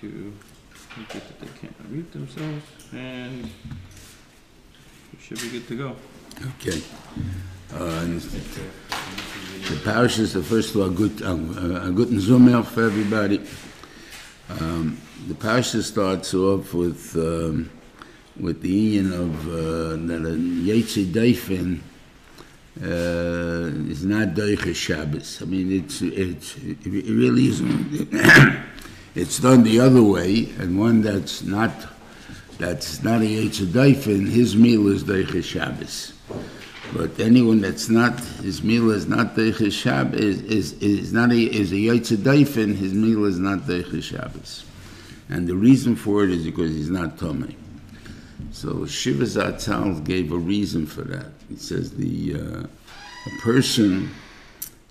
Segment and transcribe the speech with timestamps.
[0.00, 0.32] to
[0.96, 5.96] make that they can't unmute themselves, and we should be good to go.
[6.56, 6.82] Okay.
[7.72, 8.04] Uh,
[9.70, 13.40] The parish is the first of all, good, a good Zomer for everybody.
[14.60, 17.70] Um, The parish starts off with, um,
[18.38, 20.34] with the union of, uh, that a
[20.68, 21.80] Yetzi
[22.82, 25.40] uh, is not Deiche Shabbos.
[25.40, 28.12] I mean, it's, it's, it really isn't,
[29.14, 31.72] it's done the other way, and one that's not,
[32.58, 36.12] that's not a Yetzi Daifen, his meal is Deiche Shabbos.
[36.92, 41.36] But anyone that's not, his meal is not Deiche Shabbos, is, is, is not a,
[41.36, 44.64] is a Yetzi Daifen, his meal is not Deiche Shabbos.
[45.28, 47.54] And the reason for it is because he's not Tomei.
[48.50, 51.26] So Shiva Zatzal gave a reason for that.
[51.48, 52.66] He says the uh,
[53.26, 54.10] a person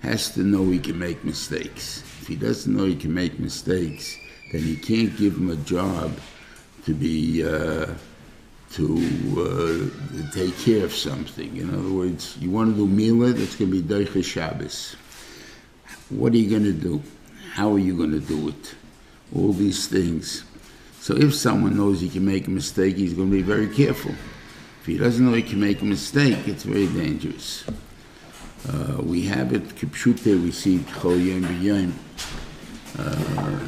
[0.01, 2.03] has to know he can make mistakes.
[2.23, 4.17] If he doesn't know he can make mistakes,
[4.53, 6.17] then he can't give him a job
[6.85, 7.87] to be uh,
[8.75, 9.91] to
[10.23, 11.57] uh, take care of something.
[11.57, 14.95] In other words, you want to do Mila, that's going to be Deicha Shabbos.
[16.07, 17.03] What are you going to do?
[17.51, 18.75] How are you going to do it?
[19.35, 20.45] All these things.
[21.01, 24.11] So if someone knows he can make a mistake, he's going to be very careful.
[24.79, 27.65] If he doesn't know he can make a mistake, it's very dangerous.
[28.65, 31.91] Uh, we have it, Kipshute, we see it, Chol.
[32.97, 33.59] Uh,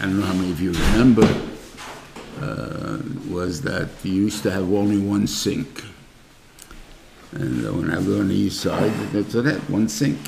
[0.00, 1.28] I don't know how many of you remember,
[2.40, 2.98] uh,
[3.30, 5.84] was that you used to have only one sink.
[7.32, 10.18] And when I go on the east side, that's it, one sink.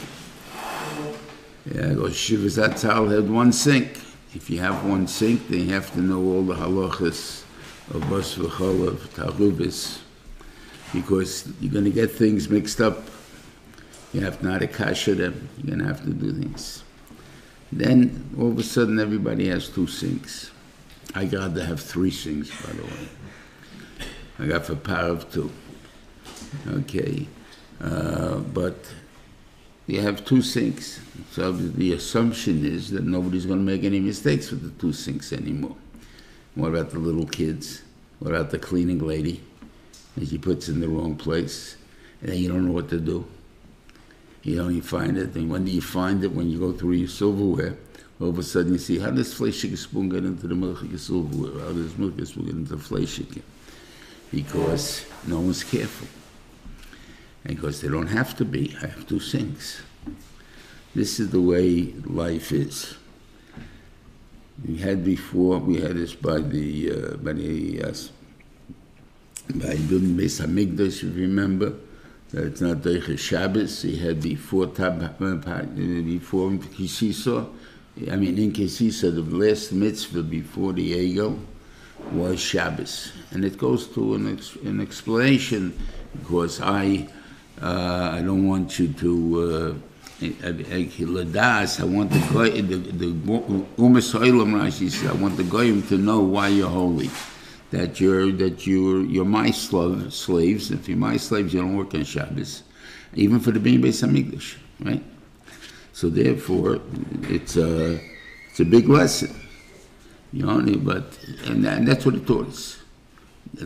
[1.72, 3.98] Yeah, I go, Shiva Zatzal had one sink.
[4.34, 7.44] If you have one sink, then you have to know all the halachas
[7.94, 8.44] of Bas of
[9.14, 10.00] Tarubis,
[10.92, 13.08] because you're going to get things mixed up.
[14.12, 15.48] You have to know how to kasher them.
[15.62, 16.84] You're to have to do things.
[17.72, 20.50] Then, all of a sudden, everybody has two sinks.
[21.14, 23.08] I got to have three sinks, by the way.
[24.38, 25.50] I got for power of two.
[26.68, 27.26] Okay.
[27.80, 28.76] Uh, but
[29.86, 31.00] you have two sinks.
[31.32, 35.32] So the assumption is that nobody's going to make any mistakes with the two sinks
[35.32, 35.76] anymore.
[36.54, 37.82] What about the little kids?
[38.18, 39.42] What about the cleaning lady
[40.16, 41.76] that she puts in the wrong place?
[42.20, 43.26] And then you don't know what to do.
[44.46, 45.34] You don't find it.
[45.34, 46.30] And when do you find it?
[46.30, 47.76] When you go through your silverware,
[48.20, 51.64] all of a sudden you see, how does fleshige spoon get into the milchige silverware?
[51.64, 53.42] How does milchige spoon get into fleshige?
[54.32, 56.06] Because no one's careful.
[57.44, 58.72] And because they don't have to be.
[58.80, 59.82] I have two sinks.
[60.94, 62.94] This is the way life is.
[64.64, 67.94] We had before, we had this by the, uh, by the, uh,
[69.56, 71.74] by building Beis Hamikdash, if you remember,
[72.42, 77.48] it's not Deiche Shabbos, he had before Tab, before Kisisa,
[78.10, 81.38] I mean in Kisisa, the last mitzvah before the Egel
[82.12, 83.12] was Shabbos.
[83.30, 85.78] And it goes to an, ex, an explanation,
[86.12, 87.08] because I,
[87.62, 89.74] uh, I don't want you to, uh,
[90.22, 92.20] I want the
[92.62, 93.12] the the
[93.76, 97.10] Umas Rashi says, I want the goyim to know why you're holy,
[97.70, 100.70] that you're that you're you're my slave, slaves.
[100.70, 102.62] If you're my slaves, you don't work on Shabbos,
[103.14, 105.02] even for the being Beis English, right?
[105.92, 106.80] So therefore,
[107.22, 108.00] it's a
[108.50, 109.34] it's a big lesson,
[110.32, 110.60] you know.
[110.78, 112.78] But and, that, and that's what it taught us.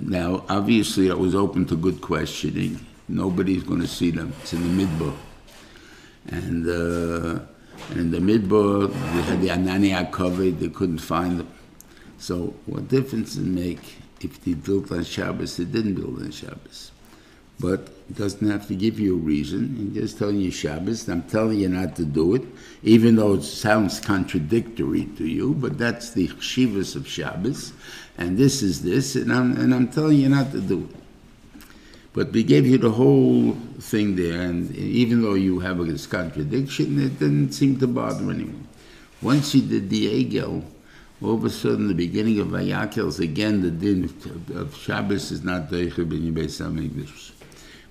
[0.00, 2.86] Now, obviously, I was open to good questioning.
[3.08, 4.32] Nobody's going to see them.
[4.42, 5.16] It's in the midbar
[6.28, 7.40] and uh,
[7.94, 11.48] in the midbar they had the Anania covered, they couldn't find them.
[12.20, 16.30] So what difference does it make if they built on Shabbos, they didn't build on
[16.30, 16.92] Shabbos?
[17.58, 19.76] But it doesn't have to give you a reason.
[19.78, 21.08] I'm just telling you Shabbos.
[21.08, 22.42] I'm telling you not to do it,
[22.82, 25.54] even though it sounds contradictory to you.
[25.54, 27.72] But that's the chivas of Shabbos,
[28.18, 30.96] and this is this, and I'm and I'm telling you not to do it.
[32.12, 37.00] But we gave you the whole thing there, and even though you have this contradiction,
[37.00, 38.66] it didn't seem to bother anyone.
[39.22, 40.64] Once you did the Egel,
[41.22, 44.04] all of a sudden, the beginning of Vayakel again the din
[44.54, 47.08] of Shabbos is not Deicha ben.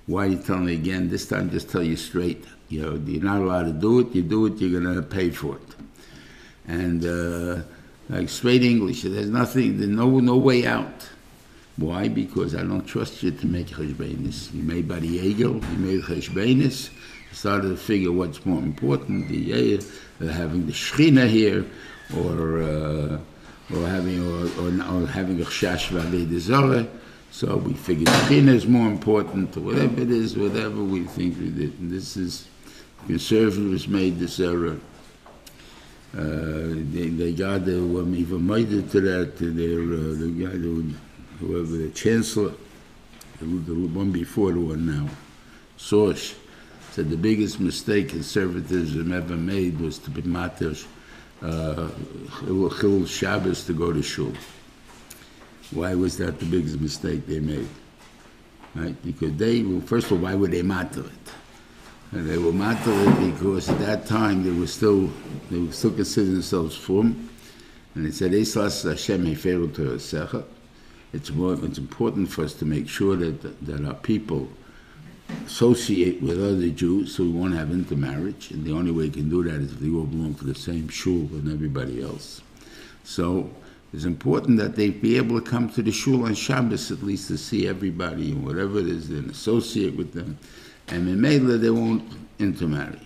[0.08, 1.10] Why are you telling me again?
[1.10, 2.44] This time, just tell you straight.
[2.70, 4.16] You know, you're not allowed to do it.
[4.16, 5.76] You do it, you're going to pay for it.
[6.68, 7.62] And uh,
[8.10, 11.08] like straight English, there's nothing, there's no no way out.
[11.78, 12.08] Why?
[12.08, 14.54] Because I don't trust you to make cheshbenis.
[14.54, 16.90] You made by the Egel, you made cheshbenis.
[17.32, 21.64] Started to figure what's more important: the uh, having the shechina here,
[22.18, 23.20] or uh,
[23.74, 26.88] or having or, or, or having a chash v'alei
[27.32, 31.50] So we figured shechina is more important, or whatever it is, whatever we think we
[31.50, 31.80] did.
[31.80, 32.48] And this is
[33.06, 34.80] conservatives made this error.
[36.18, 40.58] Uh, they, they got the, um, even made it to that, their, uh, the guy,
[40.58, 40.94] the,
[41.40, 42.54] whoever, the chancellor,
[43.40, 45.08] the, the one before the one now,
[45.78, 46.34] Schorsch,
[46.90, 50.74] said the biggest mistake conservatism ever made was to be matter
[51.42, 51.90] uh,
[53.06, 54.34] Shabbos to go to shul.
[55.72, 57.68] Why was that the biggest mistake they made?
[58.76, 58.96] Right?
[59.04, 61.32] Because they, well, first of all, why would they matter it?
[62.12, 65.10] And they were matter it because at that time they were still,
[65.52, 67.30] they were still considering themselves frum.
[67.94, 70.46] And they said, Eslas Hashem Heferu.
[71.12, 74.50] It's more, it's important for us to make sure that, that our people
[75.46, 78.52] associate with other Jews so we won't have intermarriage.
[78.52, 80.56] And the only way you can do that is if they all belong to the
[80.56, 82.42] same shul and everybody else.
[83.04, 83.50] So
[83.94, 87.28] it's important that they be able to come to the shul on Shabbos at least
[87.30, 90.38] to see everybody and whatever it is, and associate with them.
[90.88, 92.04] And in Mela, they won't
[92.38, 93.00] intermarry.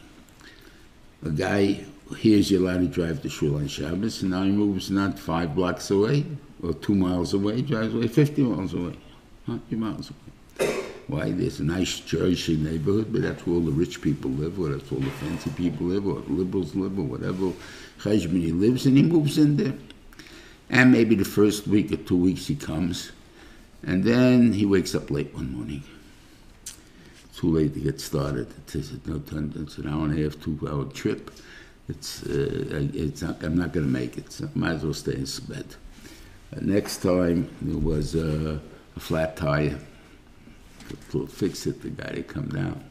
[1.25, 1.85] A guy
[2.17, 5.55] hears you're allowed to drive to shul on Shabbos, and now he moves not five
[5.55, 6.25] blocks away
[6.61, 8.97] or two miles away, drives away 50 miles away,
[9.45, 10.92] 100 miles away.
[11.07, 11.31] Why?
[11.31, 14.89] There's a nice Jewish neighborhood, but that's where all the rich people live, or that's
[14.89, 17.51] where all the fancy people live, or liberals live, or whatever.
[17.99, 19.73] Cheshbon lives, and he moves in there.
[20.69, 23.11] And maybe the first week or two weeks he comes,
[23.85, 25.83] and then he wakes up late one morning.
[27.35, 28.47] Too late to get started.
[28.73, 31.31] It's, no time, it's an hour and a half, two hour trip.
[31.89, 34.93] It's, uh, it's not, I'm not going to make it, so I might as well
[34.93, 35.65] stay in bed.
[36.55, 38.59] Uh, next time there was uh,
[38.95, 39.77] a flat tire.
[41.11, 42.83] To fix it, the guy to come down.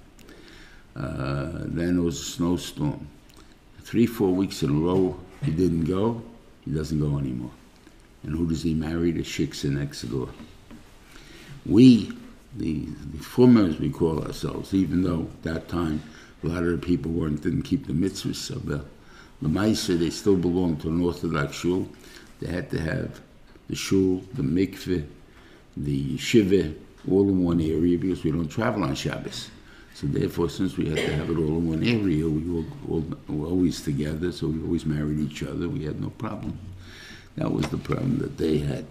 [0.95, 3.07] Uh, then there was a snowstorm.
[3.81, 6.23] Three, four weeks in a row, he didn't go.
[6.65, 7.51] He doesn't go anymore.
[8.23, 9.11] And who does he marry?
[9.11, 10.29] The shiksa next door.
[11.67, 12.13] We,
[12.57, 16.03] the, the formers we call ourselves, even though at that time
[16.43, 18.85] a lot of the people weren't didn't keep the mitzvahs, so the
[19.41, 21.89] the Maisa, they still belonged to an Orthodox shul.
[22.41, 23.21] They had to have
[23.69, 25.05] the shul, the mikveh,
[25.77, 26.73] the shiva,
[27.11, 29.51] all in one area because we don't travel on Shabbos.
[29.95, 33.05] So therefore, since we had to have it all in one area, we were, all,
[33.29, 35.69] were always together, so we always married each other.
[35.69, 36.59] We had no problem.
[37.37, 38.87] That was the problem that they had.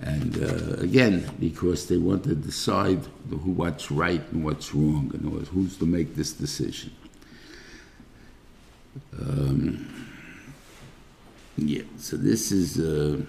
[0.00, 3.00] And uh, again, because they want to decide
[3.30, 6.92] who, what's right and what's wrong, and who's to make this decision.
[9.18, 9.88] Um,
[11.56, 13.22] yeah, so this is, uh,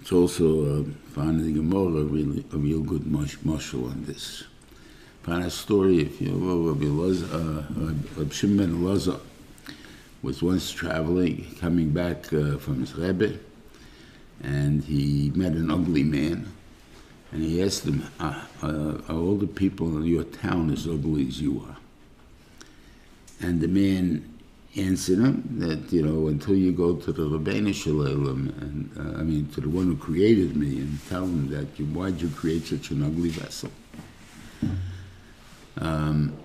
[0.00, 4.44] it's also, uh, found in the Gemara, really, a real good mush, mushal on this.
[5.24, 9.20] Found a story, if you know, Rabbi uh, Shimon Loza
[10.22, 13.38] was once traveling, coming back uh, from his Rebbe,
[14.42, 16.50] and he met an ugly man,
[17.30, 21.28] and he asked him, uh, uh, are all the people in your town as ugly
[21.28, 21.76] as you are?
[23.40, 24.39] And the man
[24.72, 29.48] him that, you know, until you go to the Rabbeinu Shalom, and uh, I mean,
[29.54, 32.90] to the one who created me, and tell him that, you, why'd you create such
[32.90, 33.70] an ugly vessel?
[35.78, 36.36] Um,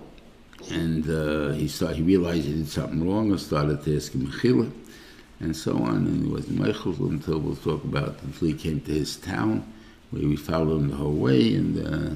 [0.72, 4.28] and uh, he started, he realized he did something wrong and started to ask him
[4.28, 4.72] Mechila,
[5.40, 5.98] and so on.
[6.08, 9.72] And he wasn't Mechil until we'll talk about until he came to his town,
[10.10, 11.54] where we followed him the whole way.
[11.54, 12.16] And uh,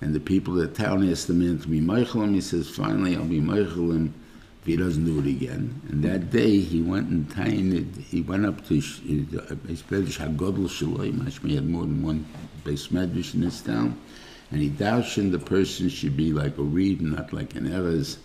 [0.00, 2.34] and the people of the town asked the man to be Mechil him.
[2.34, 4.14] He says, finally, I'll be Mechil him
[4.64, 5.80] he doesn't do it again.
[5.88, 11.12] And that day he went and tainted, he went up to Beis Medrash HaGodel Shaloi,
[11.12, 12.26] Mashmi had more than one
[12.64, 13.98] Beis Medrash in his town,
[14.50, 18.18] and he darshan the person should be like a reed, not like an erez.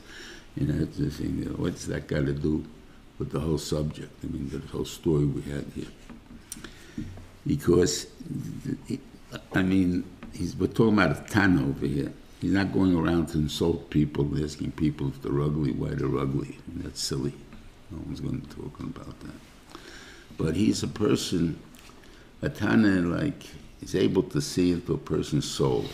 [0.55, 2.65] You know, it's thing, what's that got to do
[3.17, 4.11] with the whole subject?
[4.23, 5.85] I mean, the whole story we had here.
[7.45, 8.07] Because,
[9.53, 10.03] I mean,
[10.33, 12.11] he's, we're talking about a Tana over here.
[12.39, 16.59] He's not going around to insult people, asking people if they're ugly, why they're ugly.
[16.67, 17.33] That's silly.
[17.89, 19.79] No one's going to talk about that.
[20.37, 21.59] But he's a person,
[22.41, 23.43] a Tana, like,
[23.81, 25.85] is able to see into a person's soul.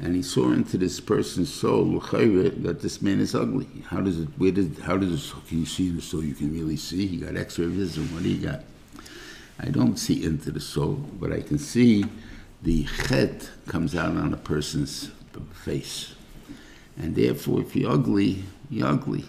[0.00, 3.68] And he saw into this person's soul that this man is ugly.
[3.86, 4.28] How does it?
[4.38, 4.78] Where did?
[4.78, 5.34] How does it?
[5.46, 6.24] Can you see the soul?
[6.24, 7.06] You can really see.
[7.06, 8.12] He got X-ray vision.
[8.12, 8.64] What do you got?
[9.60, 12.06] I don't see into the soul, but I can see
[12.64, 15.10] the chet comes out on a person's
[15.52, 16.14] face.
[16.96, 19.26] And therefore, if you're ugly, you're ugly.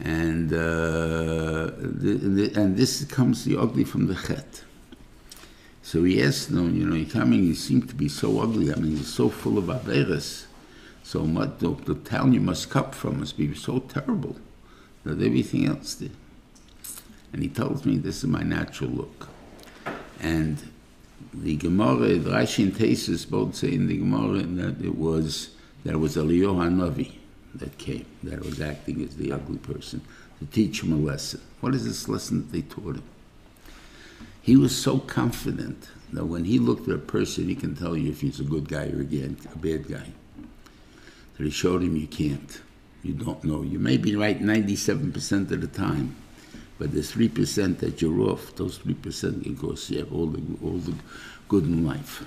[0.00, 4.62] And, uh, the, the, and this comes the ugly from the chet.
[5.82, 8.70] So he asked them, you know, you're coming, you seem to be so ugly.
[8.72, 10.44] I mean, you're so full of averas.
[11.02, 14.36] So much, the, the town you must come from must be so terrible
[15.04, 16.12] that everything else did.
[17.32, 19.28] And he tells me this is my natural look.
[20.20, 20.58] And
[21.34, 25.50] the Gemara, the Rashi and Tesis both say in the Gemara that it was
[25.84, 27.12] that it was Eliyahu Hanavi
[27.54, 30.02] that came, that was acting as the ugly person.
[30.38, 31.40] to teach him a lesson.
[31.60, 33.02] What is this lesson that they taught him?
[34.40, 38.10] He was so confident that when he looked at a person, he can tell you
[38.10, 40.06] if he's a good guy or again a bad guy.
[41.36, 42.60] That he showed him you can't.
[43.02, 43.62] You don't know.
[43.62, 46.16] You may be right 97% of the time,
[46.78, 50.94] but the 3% that you're off, those 3% can cost you all the, all the
[51.48, 52.24] good in life.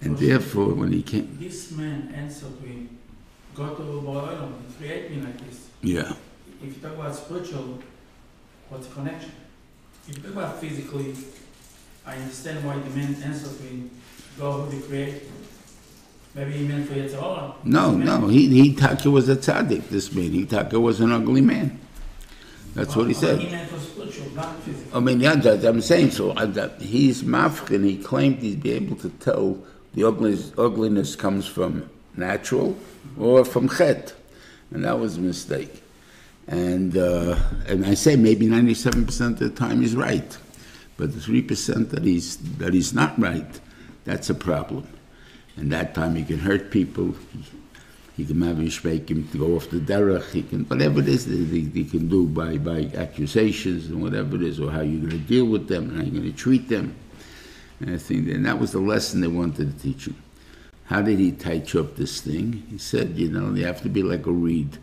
[0.00, 2.98] And therefore, when he came, This man answered him,
[3.54, 5.68] God oh, to Ba'alam, he created me like this.
[5.82, 6.12] yeah,
[6.62, 7.78] If you talk about spiritual,
[8.68, 9.32] what's the connection?
[10.08, 11.14] If you talk about physically,
[12.06, 13.90] I understand why the man answered to him,
[14.38, 15.26] God who the creator.
[16.34, 17.64] Maybe he meant for Yetzirah.
[17.64, 20.30] no, no, he, he Taka was a tzaddik, this man.
[20.30, 21.80] He thought Taka was an ugly man.
[22.74, 23.40] That's what he said.
[23.40, 24.96] He meant for spiritual, not physical.
[24.96, 26.30] I mean, yeah, that, I'm saying so.
[26.30, 27.84] uh, that he's mafkin.
[27.84, 29.58] He claimed he'd be able to tell
[29.94, 32.76] the ugliness, ugliness comes from natural
[33.18, 34.14] or from chet,
[34.70, 35.82] and that was a mistake.
[36.46, 40.36] And uh, and I say maybe 97 percent of the time he's right,
[40.96, 43.60] but the three percent that he's that he's not right,
[44.04, 44.86] that's a problem.
[45.56, 47.16] And that time he can hurt people.
[48.18, 50.32] He can maybe make him to go off the derech.
[50.32, 54.42] He can whatever it is he, he can do by by accusations and whatever it
[54.42, 56.68] is, or how you're going to deal with them and how you're going to treat
[56.68, 56.96] them.
[57.78, 60.16] And I think and that was the lesson they wanted to teach him.
[60.86, 62.64] How did he you up this thing?
[62.68, 64.78] He said, you know, you have to be like a reed.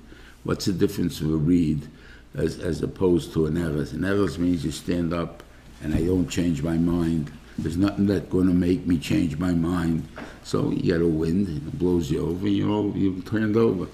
[0.46, 1.90] What's the difference of a reed
[2.36, 3.92] as, as opposed to an eres?
[3.92, 5.44] An eres means you stand up
[5.84, 7.32] and I don't change my mind.
[7.58, 10.08] There's nothing that's going to make me change my mind.
[10.44, 13.88] So you get a wind, it blows you over, and you're, all, you're turned over.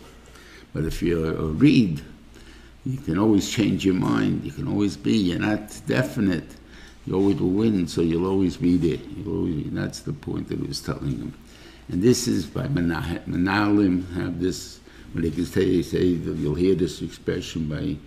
[0.74, 2.01] But if you're a reed,
[2.86, 4.44] you can always change your mind.
[4.44, 5.15] You can always be.
[5.15, 6.56] You're not definite.
[7.06, 9.00] You always will win, so you'll always be there.
[9.27, 9.70] Always.
[9.72, 11.34] That's the point that he was telling them.
[11.89, 14.80] And this is by Menalim have this,
[15.13, 17.98] when they can say, say you'll hear this expression by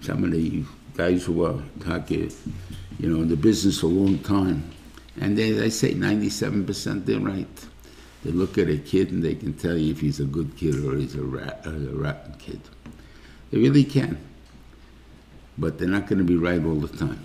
[0.00, 0.64] some of the
[0.96, 1.62] guys who are
[2.98, 4.72] you know, in the business a long time.
[5.20, 7.66] And they, say 97% they're right.
[8.24, 10.84] They look at a kid and they can tell you if he's a good kid
[10.84, 12.60] or he's a, rat, or a rotten kid.
[13.50, 14.18] They really can.
[15.58, 17.24] But they're not going to be right all the time.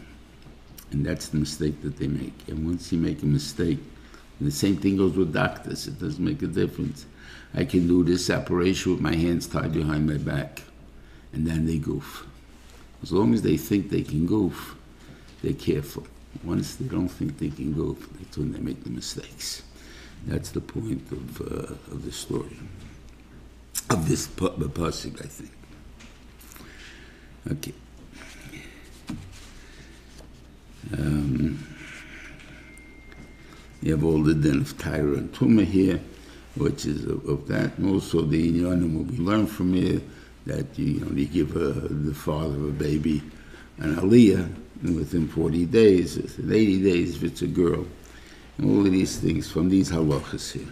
[0.91, 2.48] And that's the mistake that they make.
[2.48, 3.79] And once you make a mistake,
[4.41, 7.05] the same thing goes with doctors, it doesn't make a difference.
[7.53, 10.63] I can do this operation with my hands tied behind my back,
[11.31, 12.25] and then they goof.
[13.03, 14.75] As long as they think they can goof,
[15.43, 16.07] they're careful.
[16.43, 19.63] Once they don't think they can go, that's when they make the mistakes.
[20.25, 22.57] That's the point of, uh, of the story,
[23.89, 25.51] of this pasuk, I think.
[27.51, 27.73] Okay.
[30.93, 31.65] Um,
[33.81, 36.00] you have all the din of Tyra and Tuma here,
[36.55, 37.77] which is of, of that.
[37.77, 40.01] And also the Inyanim will be learned from here
[40.45, 43.21] that you, you know you give uh, the father of a baby
[43.77, 47.85] an aliyah and within 40 days, within 80 days if it's a girl.
[48.57, 50.71] And all of these things from these halachas here.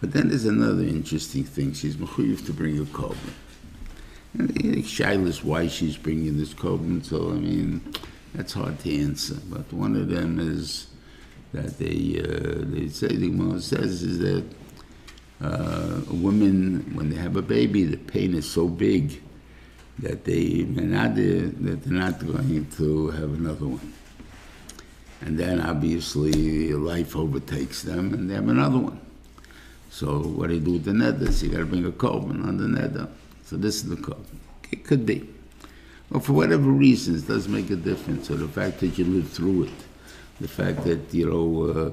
[0.00, 1.72] But then there's another interesting thing.
[1.74, 3.32] She's mechuyev to bring a korban.
[4.34, 7.04] And the shaila why she's bringing this korban.
[7.04, 7.94] So I mean,
[8.34, 9.36] that's hard to answer.
[9.48, 10.88] But one of them is
[11.52, 14.44] that they uh, they say the Gemara says is that
[15.40, 19.22] uh, a woman when they have a baby, the pain is so big
[19.98, 21.14] that they that
[21.84, 23.92] they're not going to have another one.
[25.20, 29.00] And then obviously life overtakes them, and they have another one.
[29.90, 31.42] So what do you do with the neder?
[31.42, 33.08] You got to bring a korban on the neder.
[33.44, 34.38] So this is the korban.
[34.70, 35.28] It could be.
[36.10, 38.28] Well, for whatever reasons, it does make a difference.
[38.28, 39.70] So the fact that you live through it,
[40.40, 41.92] the fact that, you know, uh,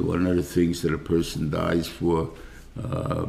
[0.00, 2.30] one of the things that a person dies for,
[2.82, 3.26] uh,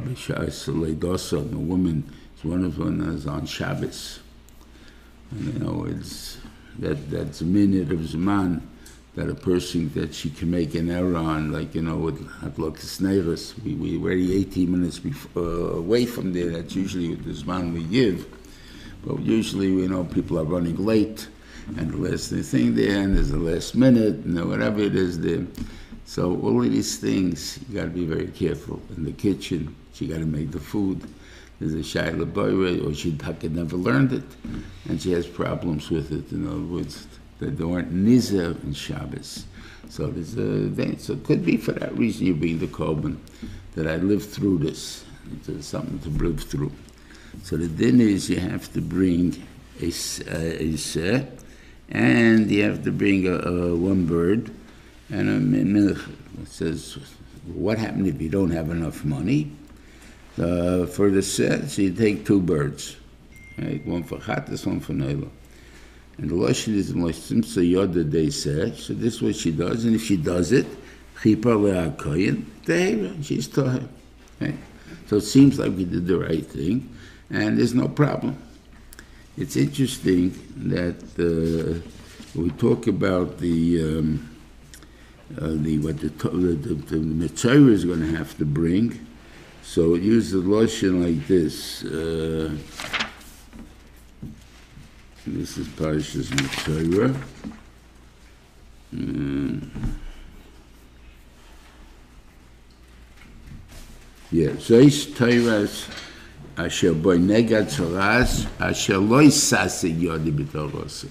[1.54, 4.20] a woman, is one of them is on Shabbos.
[5.30, 6.38] And, you know, it's,
[6.78, 8.62] that, that's a minute of Zman
[9.16, 12.78] that a person that she can make an error on, like, you know, with Hatlok
[12.78, 17.72] Sneirus, we, we already 18 minutes before, uh, away from there, that's usually the Zman
[17.72, 18.26] we give.
[19.06, 21.28] But usually, you know, people are running late,
[21.78, 25.46] and the last thing there, and there's the last minute, and whatever it is there.
[26.04, 28.82] So all of these things, you got to be very careful.
[28.96, 31.00] In the kitchen, you got to make the food.
[31.58, 33.16] There's a shaila boyre, or she
[33.48, 34.24] never learned it,
[34.88, 36.30] and she has problems with it.
[36.32, 37.06] In other words,
[37.38, 39.46] that there weren't nizer in Shabbos.
[39.88, 40.98] So there's a thing.
[40.98, 43.16] So it could be for that reason you bring the korban,
[43.74, 45.04] that I lived through this.
[45.32, 46.72] It's uh, something to live through.
[47.42, 49.42] So the din is you have to bring
[49.80, 51.24] a, uh, a seh,
[51.88, 54.50] and you have to bring a, a one bird
[55.10, 55.98] and a minch.
[56.42, 56.98] It says,
[57.46, 59.52] what happened if you don't have enough money?
[60.38, 62.96] Uh, for the set, so you take two birds.
[63.56, 63.84] right?
[63.86, 65.30] One for Chattas, one for Neila.
[66.18, 69.94] And the Lashon is Simsa Yoda they say, so this is what she does, and
[69.94, 70.66] if she does it,
[71.22, 71.56] Chipa
[71.96, 73.88] Le'akoyin, Tehira, she's Tahir.
[74.40, 74.54] Right?
[75.06, 76.94] So it seems like we did the right thing,
[77.30, 78.36] and there's no problem.
[79.38, 80.34] It's interesting
[80.68, 81.80] that uh,
[82.38, 84.36] we talk about the um,
[85.40, 89.06] uh, the what the the, the, the is going to have to bring.
[89.66, 91.84] So it uses the lotion like this.
[91.84, 92.56] Uh,
[95.26, 97.14] this is Parashas Metzora.
[98.94, 99.68] Mm.
[104.30, 105.90] Yeah, Zeis Teiras
[106.56, 111.08] Asher Boy Negat Tzoras Asher Loi Sase Yodi B'Torose.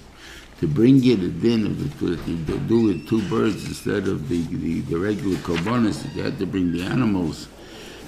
[0.61, 4.29] To bring it a din of the, to, to do it two birds instead of
[4.29, 7.49] the, the, the regular korbanos, you had to bring the animals.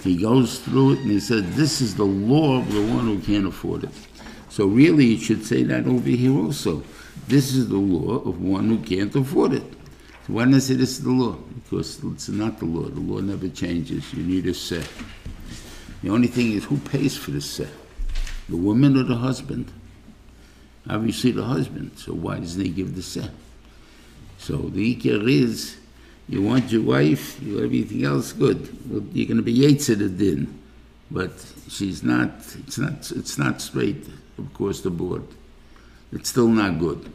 [0.07, 3.19] He goes through it and he said, this is the law of the one who
[3.19, 3.89] can't afford it.
[4.49, 6.81] So really, it should say that over here also.
[7.27, 9.63] This is the law of one who can't afford it.
[10.25, 11.33] So why it say this is the law?
[11.33, 12.87] Because it's not the law.
[12.87, 14.13] The law never changes.
[14.13, 14.87] You need a set.
[16.01, 17.67] The only thing is who pays for the set?
[18.47, 19.73] The woman or the husband?
[20.89, 21.91] Obviously the husband.
[21.97, 23.31] So why doesn't he give the set?
[24.37, 25.75] So the ikir is
[26.29, 28.69] you want your wife, you want everything else good.
[29.13, 30.59] You're going to be the din,
[31.09, 31.31] but
[31.69, 32.31] she's not.
[32.59, 33.11] It's not.
[33.11, 34.05] It's not straight
[34.37, 35.23] across the board.
[36.11, 37.11] It's still not good.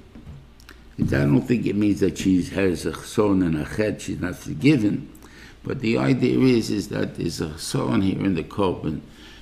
[0.98, 4.36] I don't think it means that she has a son and a chet, she's not
[4.36, 5.10] forgiven.
[5.64, 9.00] But the idea is, is that there's a son here in the korban,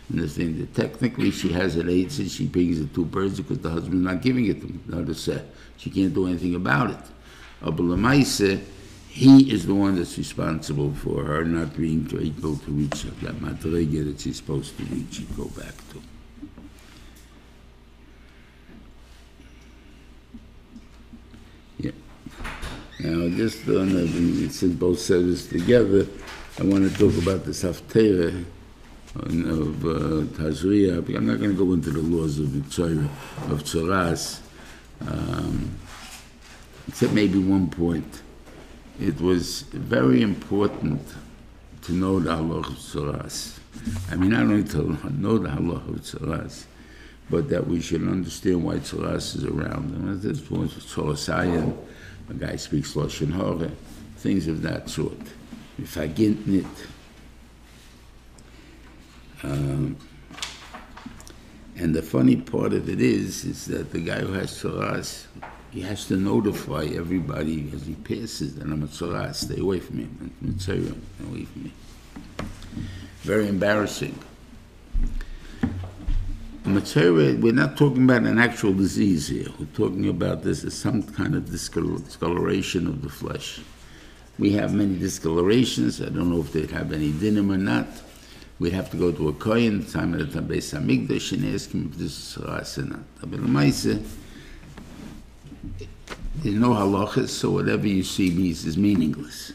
[0.09, 3.59] and the thing that technically she has an eight, she brings the two birds because
[3.59, 5.45] the husband's not giving it to her.
[5.77, 6.99] She can't do anything about it.
[7.67, 8.62] Abu Lamaise,
[9.11, 14.05] he is the one that's responsible for her not being able to reach that madrega
[14.05, 16.00] that she's supposed to reach and go back to.
[21.79, 21.90] Yeah.
[23.00, 26.07] Now, just on the, since both services together,
[26.61, 28.44] I want to talk about the Haftorah
[29.16, 30.99] of uh, Tazria.
[31.16, 33.07] I'm not going to go into the laws of Metzora,
[33.51, 34.38] of Tzoras,
[35.05, 35.77] um,
[36.87, 38.23] except maybe one point.
[39.01, 41.01] It was very important
[41.83, 43.59] to know the halach of Tzoras.
[44.11, 46.65] I mean, not only to know the halach of Tzoras,
[47.31, 49.95] but that we should understand why Tzoras is around.
[49.95, 51.77] And at this was Tzorasayan,
[52.29, 53.71] a guy speaks Lashon Hara,
[54.17, 55.19] things of that sort.
[55.81, 56.67] Vergint
[59.43, 59.97] um,
[61.77, 65.25] and the funny part of it is, is that the guy who has tzoras,
[65.70, 69.98] he has to notify everybody as he passes that I'm a tzoras, stay away from
[69.98, 70.09] me,
[70.40, 71.72] Mitzvah, stay away from me.
[73.22, 74.18] Very embarrassing.
[76.64, 79.48] Mitzvah, we're not talking about an actual disease here.
[79.59, 83.61] We're talking about this as some kind of discol- discoloration of the flesh.
[84.38, 86.00] We have many discolorations.
[86.00, 87.87] I don't know if they'd have any dinim or not.
[88.59, 91.90] We'd have to go to a kohen, time at the Beis Hamikdash, and ask him
[91.92, 93.00] if this is ras or not.
[96.37, 99.53] There's no halachas, so whatever you see means is meaningless.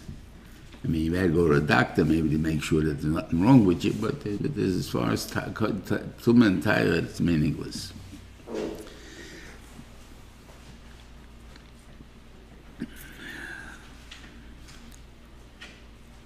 [0.83, 3.41] I mean, you to go to a doctor maybe to make sure that there's nothing
[3.41, 7.91] wrong with you, but, but this, as far as tumah and tyra, it's meaningless.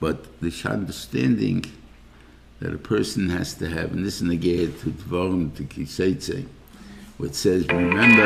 [0.01, 1.65] But the understanding
[2.59, 6.45] that a person has to have, and this is negate to Dvarim to Kiseitze,
[7.17, 8.25] which says, remember,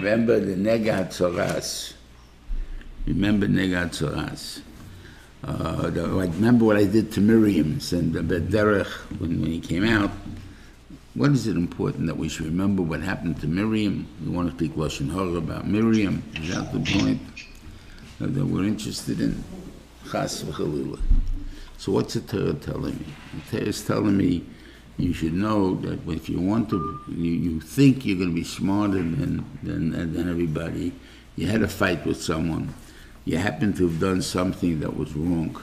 [0.00, 1.92] remember the Nega Tzoras,
[3.06, 4.62] remember Nega Tzoras.
[5.42, 8.86] Uh, the, remember what I did to Miriam, and the Derech,
[9.18, 10.10] when, when he came out.
[11.14, 14.06] What is it important that we should remember what happened to Miriam?
[14.24, 16.22] We want to speak Lashon Hara about Miriam.
[16.36, 17.20] Is that the point
[18.20, 19.42] that we're interested in?
[20.10, 21.00] Chas v'chalila.
[21.78, 23.06] So what's the Torah telling me?
[23.50, 24.44] The Torah is telling me
[25.02, 28.44] you should know that if you want to, you, you think you're going to be
[28.44, 30.92] smarter than, than, than everybody,
[31.36, 32.74] you had a fight with someone,
[33.24, 35.56] you happen to have done something that was wrong,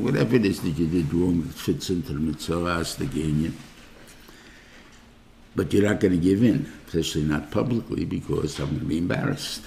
[0.00, 3.52] whatever it is that you did wrong that fits into the mitzvahs, the genyan,
[5.56, 8.98] but you're not going to give in, especially not publicly, because I'm going to be
[8.98, 9.64] embarrassed.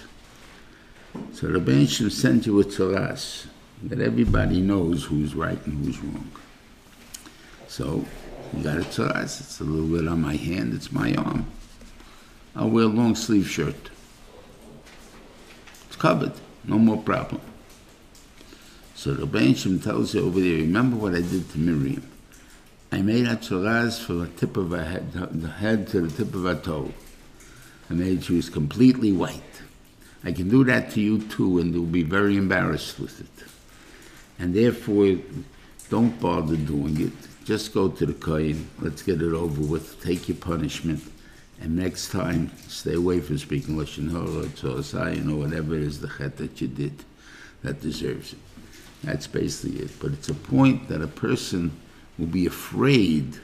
[1.33, 3.47] So the Benshim sent you a tzoras
[3.83, 6.31] that everybody knows who's right and who's wrong.
[7.67, 8.05] So
[8.55, 9.41] you got a tzoras.
[9.41, 10.73] It's a little bit on my hand.
[10.73, 11.45] It's my arm.
[12.55, 13.89] I'll wear a long sleeve shirt.
[15.87, 16.33] It's covered.
[16.65, 17.41] No more problem.
[18.95, 22.09] So the Benshim tells you over there, remember what I did to Miriam.
[22.91, 26.43] I made atzoraz from the tip of her head, the head to the tip of
[26.43, 26.93] her toe.
[27.89, 29.41] I made she was completely white.
[30.23, 33.52] I can do that to you too, and you'll be very embarrassed with it.
[34.39, 35.17] And therefore,
[35.89, 37.13] don't bother doing it.
[37.45, 38.69] Just go to the kohen.
[38.79, 40.01] Let's get it over with.
[40.01, 41.03] Take your punishment,
[41.61, 46.07] and next time, stay away from speaking lashon hara, tzorasayin, or whatever it is the
[46.07, 47.03] chet that you did
[47.63, 48.39] that deserves it.
[49.03, 49.91] That's basically it.
[49.99, 51.71] But it's a point that a person
[52.17, 53.37] will be afraid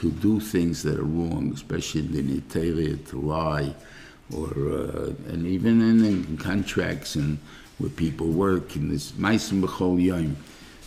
[0.00, 3.74] to do things that are wrong, especially in the nitarea, to lie,
[4.34, 7.38] or uh, and even in, in contracts and
[7.78, 10.36] where people work in this ma'asim b'chol yom.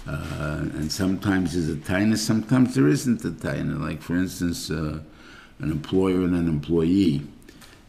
[0.07, 3.79] Uh, and sometimes there's a taina, sometimes there isn't a taina.
[3.79, 4.99] Like for instance, uh,
[5.59, 7.21] an employer and an employee,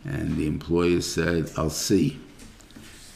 [0.05, 2.19] and the employer said, "I'll see,"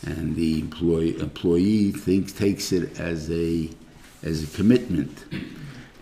[0.07, 3.68] and the employee employee thinks takes it as a
[4.23, 5.25] as a commitment,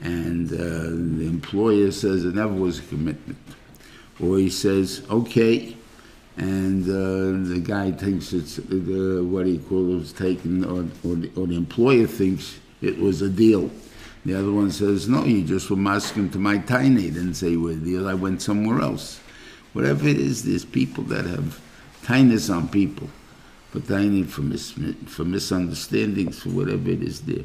[0.00, 3.38] and uh, the employer says it never was a commitment,
[4.20, 5.76] or he says, "Okay."
[6.36, 11.46] And uh, the guy thinks it's uh, what he calls taken, or, or, the, or
[11.46, 13.70] the employer thinks it was a deal.
[14.24, 17.72] The other one says, no, you just were masking to my tiny, didn't say we're
[17.72, 19.20] a deal, I went somewhere else.
[19.72, 21.60] Whatever it is, there's people that have
[22.02, 23.08] tiness on people,
[23.72, 24.74] but tiny for, mis-
[25.06, 27.44] for misunderstandings, for whatever it is there.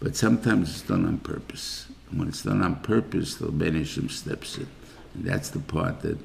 [0.00, 1.86] But sometimes it's done on purpose.
[2.10, 4.66] And when it's done on purpose, the Benishim steps in.
[5.14, 6.16] That's the part that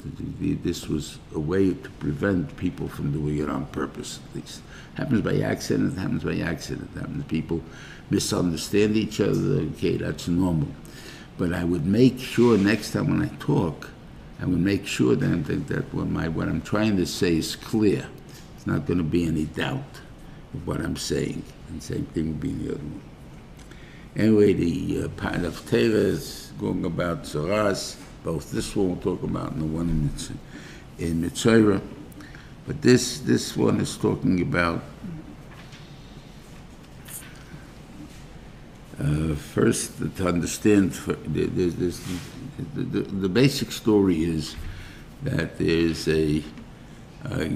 [0.64, 4.62] this was a way to prevent people from doing it on purpose, at least.
[4.96, 6.90] Happens by accident, happens by accident.
[6.96, 7.62] Happens people
[8.10, 10.70] misunderstand each other, okay, that's normal.
[11.38, 13.90] But I would make sure next time when I talk,
[14.40, 17.56] I would make sure that, that, that what, my, what I'm trying to say is
[17.56, 18.08] clear.
[18.56, 20.00] It's not going to be any doubt
[20.54, 21.44] of what I'm saying.
[21.70, 23.02] And same thing would be in the other one.
[24.16, 29.54] Anyway, the uh, part of is going about Zoras, both this one we'll talk about
[29.54, 30.38] and the one in, Mitz-
[31.00, 31.82] in Metzora.
[32.68, 34.84] But this, this one is talking about
[39.00, 40.92] uh, first to understand
[41.26, 42.06] there's this,
[42.76, 44.58] the, the, the basic story is
[45.24, 46.44] that there's a
[47.24, 47.48] uh,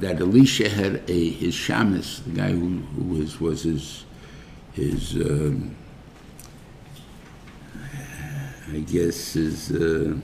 [0.00, 4.04] that Elisha had a his shamus, the guy who, who was was his
[4.74, 5.74] his um,
[8.72, 10.16] I guess is uh,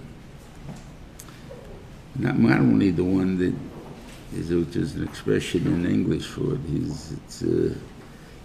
[2.15, 3.55] not not only the one that
[4.35, 6.61] is which is an expression in English for it.
[6.69, 7.75] He's it's uh,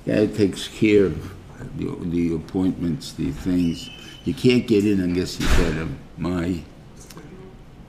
[0.05, 1.33] guy who takes care of
[1.77, 3.89] the, the appointments, the things.
[4.25, 5.87] You can't get in unless you got a
[6.17, 6.61] my.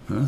[0.09, 0.27] Huh?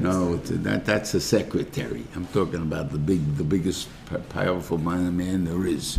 [0.00, 2.04] No, a, that that's a secretary.
[2.16, 3.88] I'm talking about the big, the biggest
[4.30, 5.98] powerful man, man there is,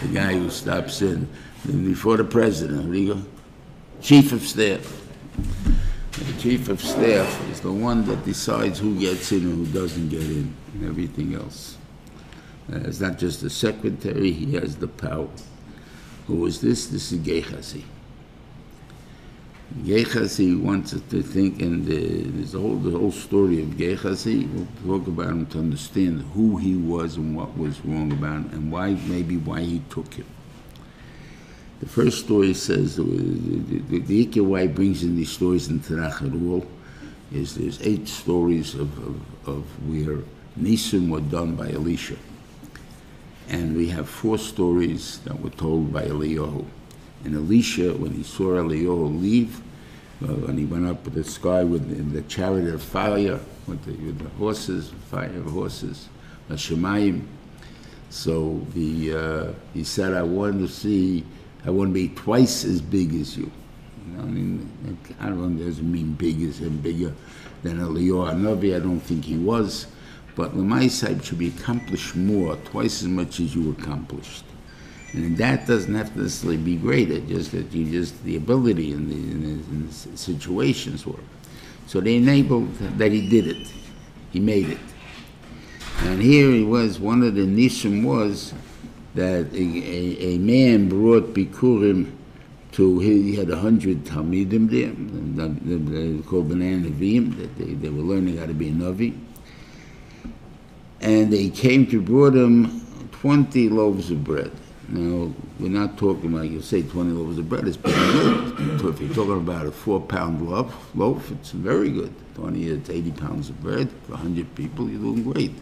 [0.00, 1.28] the guy who stops in
[1.64, 2.86] before the president.
[2.86, 3.22] What do you go?
[4.00, 4.96] Chief of staff.
[6.12, 10.08] The chief of staff is the one that decides who gets in and who doesn't
[10.08, 11.76] get in, and everything else.
[12.72, 15.28] Uh, it's not just the secretary; he has the power.
[16.26, 16.86] Who is this?
[16.86, 17.84] This is Gehazi.
[19.84, 24.46] Gehazi wants us to think, and uh, there's a whole, the whole story of Gehazi.
[24.46, 28.50] We'll talk about him to understand who he was and what was wrong about him,
[28.52, 30.26] and why, maybe why he took him.
[31.80, 35.80] The first story says, uh, the, the, the Ikea why brings in these stories in
[35.80, 36.66] Tanakh
[37.32, 40.18] is there's eight stories of, of, of where
[40.58, 42.16] Nisim were done by Elisha.
[43.48, 46.66] And we have four stories that were told by Eliyahu.
[47.24, 49.60] And Elisha, when he saw Eliyahu leave,
[50.22, 53.82] uh, when he went up to the sky with in the chariot of fire, with
[53.84, 56.08] the, with the horses, fire horses,
[56.48, 57.24] the Shemayim,
[58.10, 61.24] so the, uh, he said, I want to see,
[61.64, 63.50] I want to be twice as big as you.
[64.06, 67.14] You know, I mean, I don't doesn't mean big as and bigger
[67.62, 68.74] than Eliyahu Navi.
[68.74, 69.86] I don't think he was.
[70.34, 74.44] But Lamaisai should be accomplished more, twice as much as you accomplished.
[75.12, 79.10] And that doesn't have to necessarily be greater, just that you just, the ability and
[79.10, 81.18] the, and the, and the situations were.
[81.86, 83.72] So they enabled that he did it.
[84.30, 84.78] He made it.
[86.02, 88.54] And here he was, one of the nisim was
[89.14, 92.12] that a, a, a man brought Bikurim
[92.72, 98.02] to, he had a hundred Talmidim there, and they called Nevi'im, that they, they were
[98.02, 99.18] learning how to be a Navi.
[101.00, 104.52] And they came to brought him 20 loaves of bread.
[104.88, 108.94] Now, we're not talking like you say 20 loaves of bread, it's pretty good.
[108.94, 112.14] If you're talking about a four pound loaf, loaf, it's very good.
[112.34, 115.52] 20, it's 80 pounds of bread for 100 people, you're doing great.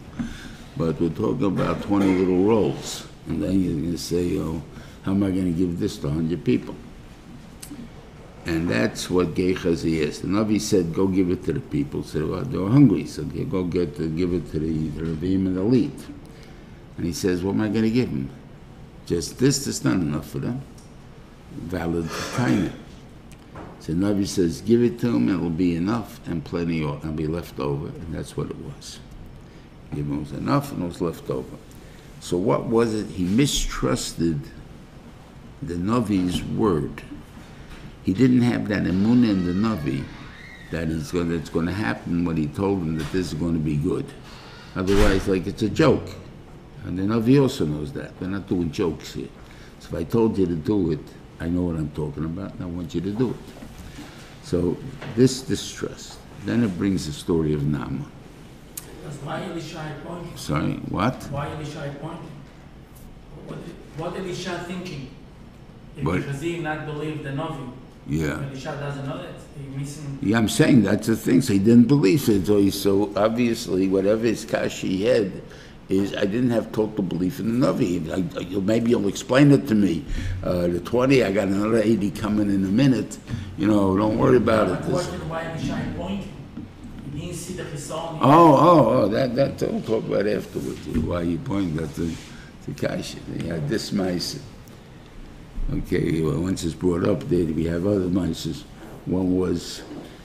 [0.77, 3.08] But we're talking about 20 little rolls.
[3.29, 4.63] And then you're going to say, oh,
[5.03, 6.75] how am I going to give this to 100 people?
[8.47, 10.23] And that's what Gehazi is.
[10.23, 12.03] The Navi said, go give it to the people.
[12.03, 13.05] So well, they're hungry.
[13.05, 16.07] So go get to give it to the, the Ravim and the elite.
[16.97, 18.31] And he says, what am I going to give them?
[19.05, 20.63] Just this, that's not enough for them.
[21.53, 22.73] Valid kind.
[23.81, 27.61] So Navi says, give it to them, it'll be enough and plenty, and be left
[27.61, 27.89] over.
[27.89, 28.99] And that's what it was.
[29.95, 31.57] Give him was enough and it was left over.
[32.21, 33.07] So what was it?
[33.07, 34.41] He mistrusted
[35.63, 37.03] the Navi's word.
[38.03, 40.05] He didn't have that emunah in the Navi
[40.71, 43.55] that it's going, it's going to happen when he told him that this is going
[43.55, 44.07] to be good.
[44.77, 46.09] Otherwise, like it's a joke.
[46.85, 48.13] And the Navi also knows that.
[48.21, 49.29] We're not doing jokes here.
[49.81, 51.01] So if I told you to do it,
[51.41, 53.37] I know what I'm talking about, and I want you to do it.
[54.43, 54.77] So
[55.15, 56.19] this distrust.
[56.45, 58.11] Then it brings the story of Naaman.
[59.25, 60.37] Why Elisha pointing.
[60.37, 61.15] Sorry, what?
[61.31, 62.31] Why Elisha pointing?
[63.47, 63.59] What,
[63.97, 65.11] what Elisha thinking?
[65.97, 66.21] If What?
[66.23, 67.73] Gehazi not believe the Navi,
[68.07, 68.43] Yeah.
[68.47, 69.35] Elisha doesn't know that.
[69.59, 70.19] He missing.
[70.23, 71.41] Yeah, I'm saying that's the thing.
[71.43, 72.47] So he didn't believe it.
[72.47, 75.33] So, he, so obviously, whatever his kash he had
[75.89, 78.09] is, I didn't have total belief in the Navi.
[78.11, 80.05] I, I, maybe you'll explain it to me.
[80.45, 83.19] Uh, the 20, I got another 80 coming in a minute.
[83.57, 84.83] You know, don't worry about it.
[84.87, 86.19] This- why Elisha pointing?
[86.19, 87.08] He didn't see the Chisson.
[88.21, 90.87] Oh, oh, oh, that, that, we'll talk about afterwards.
[90.89, 92.15] Why you point that to,
[92.65, 93.17] to kash.
[93.45, 94.41] Yeah, this mice.
[95.73, 98.63] Okay, well, once it's brought up there, we have other mices.
[99.07, 99.83] One was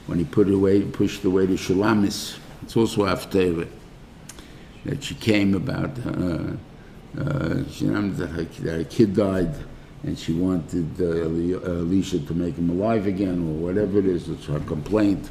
[0.08, 2.38] when he put away, pushed away the Shunamis.
[2.62, 3.68] It's also after
[4.86, 6.54] that she came about, uh,
[7.20, 7.64] uh,
[8.18, 9.54] that that her kid died,
[10.04, 14.46] and she wanted uh, uh, to make him alive again, or whatever it is, it's
[14.46, 15.30] her complaint.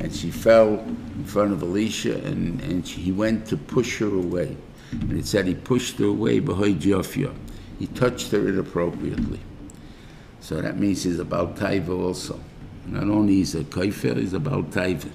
[0.00, 4.06] And she fell in front of Elisha, and, and she, he went to push her
[4.06, 4.56] away.
[4.92, 7.34] And it said he pushed her away behind Jafia.
[7.78, 9.40] He touched her inappropriately.
[10.40, 12.40] So that means he's about taiva also.
[12.86, 15.10] Not only is a kaifer, he's about taiva.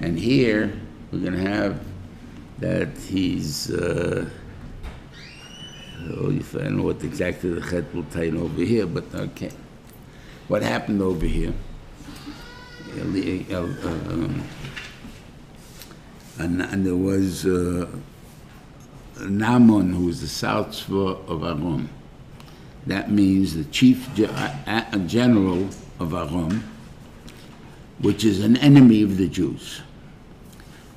[0.00, 0.72] And here
[1.12, 1.80] we're going to have
[2.58, 3.70] that he's.
[3.70, 4.28] Uh,
[6.06, 9.50] I don't know what exactly the chet will tell over here, but okay.
[10.48, 11.52] What happened over here?
[12.98, 14.42] Uh, um,
[16.38, 17.88] and, there was uh,
[19.20, 21.88] Naaman, who was the south tzva of Aram.
[22.86, 26.62] That means the chief general of Aram,
[27.98, 29.82] which is an enemy of the Jews,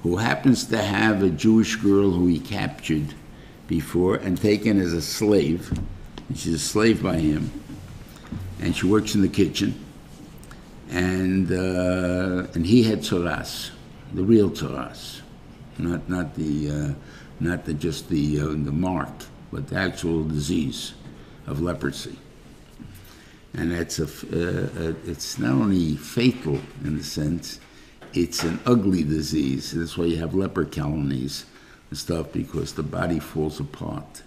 [0.03, 3.15] who happens to have a Jewish girl who he captured
[3.69, 5.71] before and taken as a slave.
[6.27, 7.51] And she's a slave by him,
[8.59, 9.85] and she works in the kitchen.
[10.89, 13.69] And uh, and he had tzoras,
[14.13, 15.21] the real tzoras,
[15.77, 16.93] not not the uh,
[17.39, 19.13] not the just the uh, the mark,
[19.51, 20.93] but the actual disease
[21.45, 22.17] of leprosy.
[23.53, 27.59] And that's a, uh, uh, it's not only fatal in the sense,
[28.13, 29.71] it's an ugly disease.
[29.71, 31.45] That's why you have leper colonies
[31.95, 34.23] stuff because the body falls apart.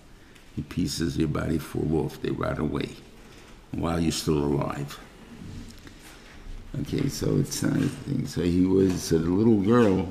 [0.57, 2.91] The pieces of your body fall off, they rot away
[3.71, 4.99] while you're still alive.
[6.81, 8.27] Okay, so it's not a thing.
[8.27, 10.09] So he was, so the little girl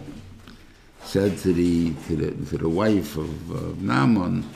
[1.04, 4.48] said to the, to the, to the wife of uh, Naaman,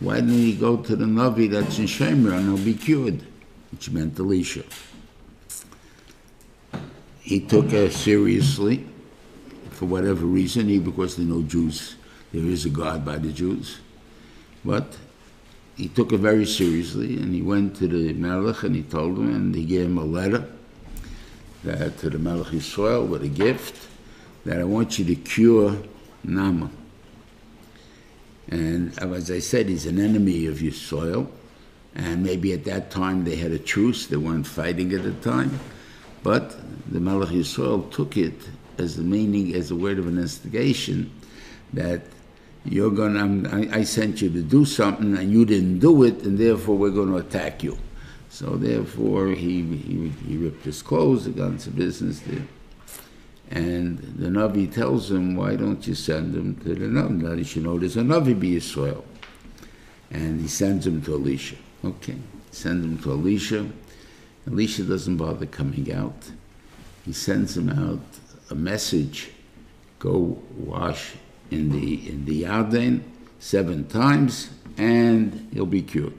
[0.00, 3.22] why didn't he go to the Navi that's in Shemer and he'll be cured?
[3.72, 4.64] Which meant Elisha.
[7.20, 8.86] He took her seriously
[9.70, 11.96] for whatever reason, he because they know Jews,
[12.34, 13.78] there is a God by the Jews.
[14.64, 14.96] But
[15.76, 19.32] he took it very seriously and he went to the Melech and he told him
[19.32, 20.44] and he gave him a letter
[21.62, 23.88] that to the Melech Yisrael with a gift
[24.44, 25.76] that I want you to cure
[26.24, 26.76] Naaman.
[28.48, 31.30] And as I said, he's an enemy of your soil.
[31.94, 35.60] And maybe at that time they had a truce, they weren't fighting at the time.
[36.24, 36.56] But
[36.90, 38.40] the Melech Yisrael took it
[38.76, 41.12] as the meaning, as a word of an instigation,
[41.72, 42.02] that
[42.64, 46.22] you're going to, I, I sent you to do something and you didn't do it,
[46.22, 47.78] and therefore we're going to attack you.
[48.30, 52.42] So therefore he, he, he ripped his clothes, he got into business there.
[53.50, 57.22] And the Navi tells him, why don't you send him to the Navi?
[57.22, 59.04] That he should know there's a Navi be Israel.
[60.10, 61.56] And he sends him to Elisha.
[61.84, 62.16] Okay,
[62.50, 63.68] send him to Elisha.
[64.46, 66.30] Elisha doesn't bother coming out.
[67.04, 68.00] He sends him out
[68.50, 69.30] a message,
[69.98, 71.14] go wash
[71.54, 73.02] in the, in the Yarden
[73.38, 76.18] seven times and he'll be cured.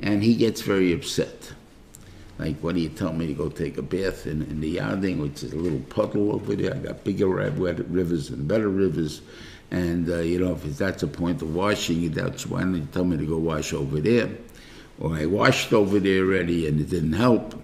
[0.00, 1.52] And he gets very upset.
[2.38, 5.20] Like, what do you tell me to go take a bath in, in the Yarden,
[5.20, 6.74] which is a little puddle over there?
[6.74, 9.22] I got bigger rivers and better rivers.
[9.70, 13.04] And, uh, you know, if that's a point of washing, that's why don't you tell
[13.04, 14.30] me to go wash over there?
[15.00, 17.60] Or I washed over there already and it didn't help.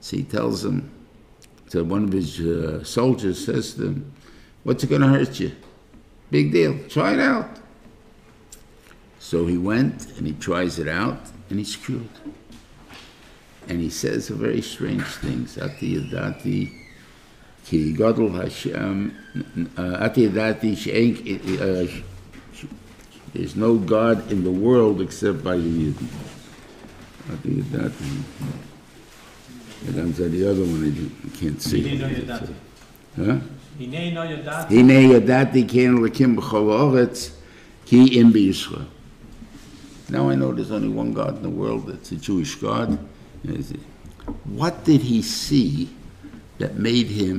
[0.00, 0.90] So he tells him,
[1.68, 4.12] so one of his uh, soldiers says to him,
[4.64, 5.52] What's it going to hurt you?
[6.34, 6.76] Big deal.
[6.88, 7.48] Try it out.
[9.20, 12.08] So he went and he tries it out and he's cured.
[13.68, 15.56] And he says very strange things.
[15.56, 16.72] Ati yadati
[17.64, 19.16] ki gadol Hashem.
[19.78, 21.14] Uh, Ati yadati she'en.
[21.60, 21.86] Uh,
[23.32, 26.08] there's no God in the world except by the Yidden.
[27.32, 28.22] Ati yadati.
[29.86, 30.82] And I'm the other one
[31.32, 31.96] I can't see.
[33.14, 33.38] Huh?
[33.79, 34.79] הנה לא ידעתי.
[34.79, 37.31] הנה ידעתי כי אין אלוקים בכל הארץ,
[37.85, 38.81] כי אם בישראל.
[40.11, 42.97] Now I know there's only one God in the world, that's a Jewish God.
[43.45, 43.79] Is it-
[44.61, 45.87] What did he see
[46.59, 47.37] that made him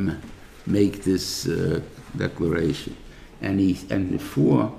[0.67, 1.81] make this uh,
[2.17, 2.95] declaration?
[3.43, 4.73] And he, and before,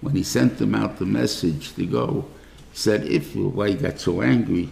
[0.00, 2.24] when he sent them out the message to go,
[2.72, 4.68] he said, if, why he got so angry,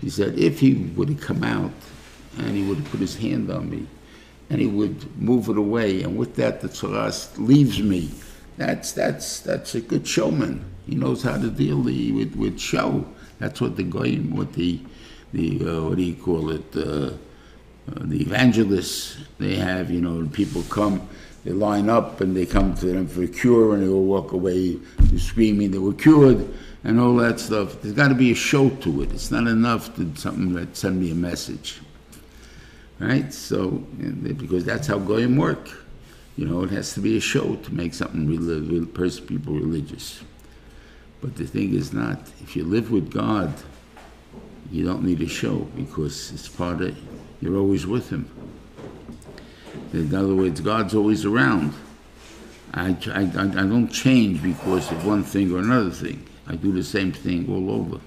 [0.00, 1.72] he said, if he would have come out
[2.38, 3.86] and he would have put his hand on me,
[4.49, 8.11] and he would move it away, and with that the Torah leaves me.
[8.57, 10.63] That's that's that's a good showman.
[10.85, 13.05] He knows how to deal the, with with show.
[13.39, 14.79] That's what the goyim, what the
[15.33, 16.75] the uh, what do you call it?
[16.75, 17.13] Uh,
[17.91, 19.89] uh, the evangelists they have.
[19.89, 21.07] You know, people come,
[21.43, 24.31] they line up, and they come to them for a cure, and they will walk
[24.33, 24.77] away
[25.17, 26.47] screaming they were cured,
[26.83, 27.81] and all that stuff.
[27.81, 29.11] There's got to be a show to it.
[29.11, 31.81] It's not enough to something that send me a message
[33.03, 33.33] right?
[33.33, 33.69] So,
[34.23, 35.69] because that's how goyim work.
[36.37, 39.53] You know, it has to be a show to make something real, real person, people
[39.53, 40.21] religious.
[41.21, 42.19] But the thing is not.
[42.41, 43.53] If you live with God,
[44.71, 46.97] you don't need a show because it's part of.
[47.41, 48.29] You're always with Him.
[49.93, 51.73] In other words, God's always around.
[52.73, 56.27] I, I, I I don't change because of one thing or another thing.
[56.47, 58.01] I do the same thing all over.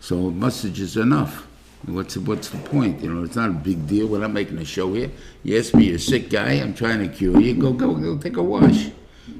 [0.00, 1.46] So message is enough.
[1.84, 3.02] What's what's the point?
[3.02, 4.08] You know, it's not a big deal.
[4.08, 5.10] We're not making a show here.
[5.44, 6.54] You ask me, you're a sick guy.
[6.54, 7.54] I'm trying to cure you.
[7.54, 8.90] Go, go, go, take a wash.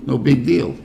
[0.04, 0.76] No big deal.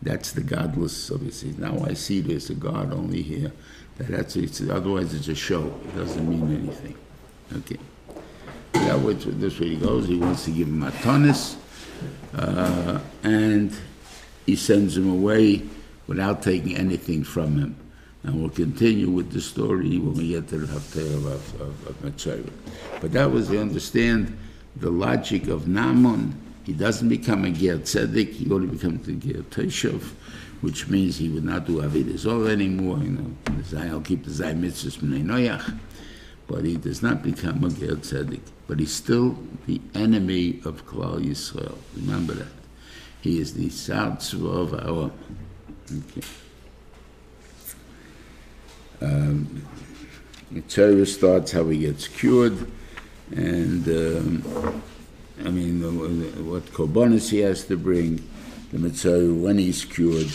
[0.00, 0.96] That's the godless.
[0.96, 3.52] Says, now I see there's a God only here.
[3.98, 5.74] That that's it's, otherwise it's a show.
[5.84, 6.96] It doesn't mean anything.
[7.54, 7.78] Okay.
[8.72, 10.06] That way, this way he goes.
[10.06, 11.56] He wants to give him a tonnis,
[12.34, 13.74] uh, and
[14.44, 15.62] he sends him away
[16.06, 17.76] without taking anything from him.
[18.26, 23.00] And we'll continue with the story when we get to the Haftarah of, of, of.
[23.00, 24.36] But that was to understand
[24.74, 26.34] the logic of Naaman.
[26.64, 30.02] He doesn't become a Ger Tzedek, he only becomes a Ger Toshav,
[30.60, 32.98] which means he would not do Avodah Zorah anymore.
[32.98, 33.30] You know,
[33.78, 35.78] I'll keep the Zay Mitzvahs Noyach.
[36.48, 38.40] But he does not become a Ger Tzedek.
[38.66, 41.78] But he's still the enemy of Klal Yisrael.
[41.94, 42.52] Remember that.
[43.20, 45.12] He is the Sar Tzva of our.
[45.92, 46.26] Okay.
[50.68, 52.70] Torah starts how he gets cured,
[53.30, 54.82] and um,
[55.44, 55.80] I mean
[56.48, 58.26] what korbanos he has to bring,
[58.72, 60.30] the Metzora when he's cured,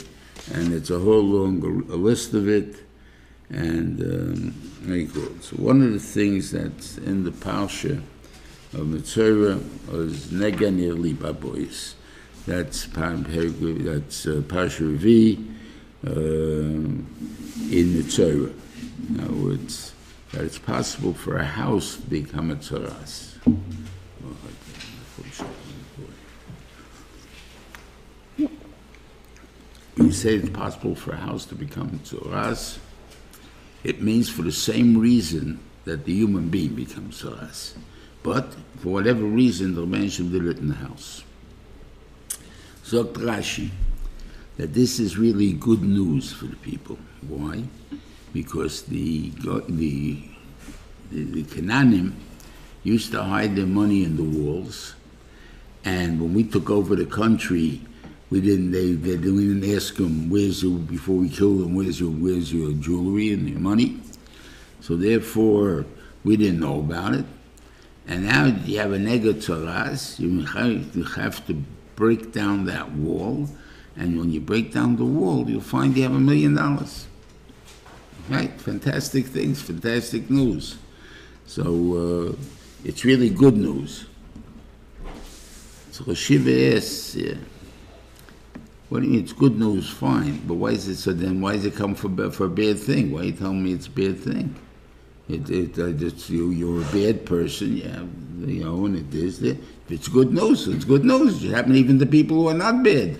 [0.53, 2.75] and it's a whole long list of it.
[3.49, 4.71] And um.
[5.41, 8.01] So one of the things that's in the parsha
[8.73, 9.59] of Metzora
[9.93, 11.93] is Negan Yerli boys.
[12.47, 15.37] That's that's uh, Revi
[16.05, 17.05] uh, in
[17.69, 18.53] Metzora.
[19.09, 19.93] In other words,
[20.31, 23.35] that it's possible for a house to become a tzaras.
[29.97, 32.79] You say it's possible for a house to become a tzaras,
[33.83, 37.73] it means for the same reason that the human being becomes tzaras.
[38.23, 41.23] But for whatever reason, the man should did it in the house.
[42.85, 43.71] Zogt Rashi,
[44.61, 46.97] that this is really good news for the people.
[47.27, 47.63] Why?
[48.33, 50.21] because the the
[51.11, 52.13] the, the Canaanim
[52.83, 54.95] used to hide their money in the walls,
[55.83, 57.81] and when we took over the country,
[58.29, 61.99] we didn't they, they we didn't ask them where's your before we killed them where's
[61.99, 63.99] your where's your jewelry and your money,
[64.79, 65.85] so therefore
[66.23, 67.25] we didn't know about it,
[68.07, 68.99] and now you have a
[70.45, 71.61] have- you have to
[71.95, 73.49] break down that wall,
[73.95, 77.07] and when you break down the wall, you'll find you have a million dollars.
[78.29, 80.77] Right, fantastic things, fantastic news.
[81.45, 81.63] So
[82.31, 82.35] uh,
[82.85, 84.05] it's really good news.
[85.91, 87.33] So Shiva asks, yeah,
[88.89, 89.23] what do you mean?
[89.23, 91.11] It's good news, fine, but why is it so?
[91.11, 93.11] Then why does it come for for a bad thing?
[93.11, 94.55] Why are you telling me it's a bad thing?
[95.29, 98.03] It, it, uh, it's, you, you're a bad person, yeah,
[98.45, 99.41] you know, and it is.
[99.89, 101.43] It's good news, it's good news.
[101.43, 103.19] It happened even to people who are not bad.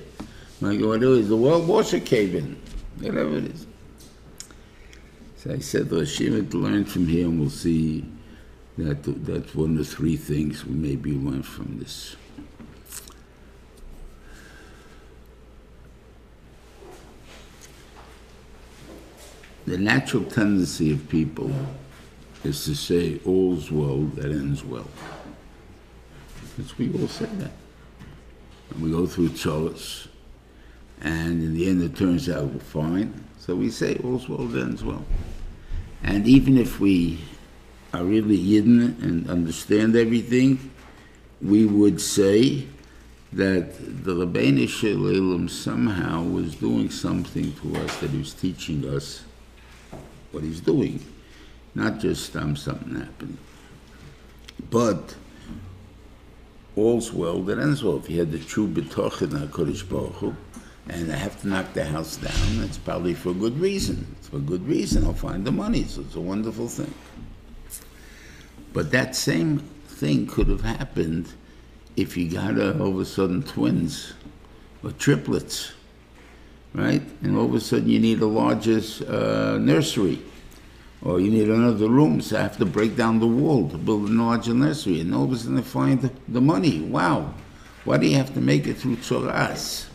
[0.62, 2.55] Like is the world a cave in,
[2.99, 3.66] whatever it is.
[5.38, 8.05] So I said, Hashem to learn from here, and we'll see
[8.78, 12.16] that that's one of the three things we maybe learn from this.
[19.66, 21.51] The natural tendency of people
[22.43, 24.88] is to say, all's well that ends well.
[26.55, 27.51] Because we all say that.
[28.70, 30.07] And we go through charts,
[31.02, 33.26] and in the end it turns out fine.
[33.39, 35.04] So we say, all's well that ends well.
[36.04, 37.20] And even if we
[37.93, 40.72] are really hidden and understand everything,
[41.41, 42.68] we would say
[43.34, 48.88] that the Ribbono Shel Olam somehow was doing something to us that he was teaching
[48.88, 49.24] us
[50.32, 51.04] what he's doing,
[51.74, 53.38] not just um, something happening.
[54.70, 55.16] But
[56.76, 57.97] all's well that ends well.
[57.97, 60.36] If you had the true betoch in HaKadosh Baruch Hu,
[60.89, 64.15] and I have to knock the house down, it's probably for a good reason.
[64.17, 65.05] It's for a good reason.
[65.05, 66.93] I'll find the money, so it's a wonderful thing.
[68.73, 71.27] But that same thing could have happened
[71.95, 74.13] if you got uh, all of a sudden twins
[74.84, 75.73] or triplets,
[76.73, 77.01] right?
[77.21, 80.21] And all of a sudden you need a larger uh, nursery
[81.03, 84.09] or you need another room, so I have to break down the wall to build
[84.09, 85.01] a larger nursery.
[85.01, 86.79] And all of a sudden I find the money.
[86.79, 87.34] Wow.
[87.86, 89.88] Why do you have to make it through tzoras?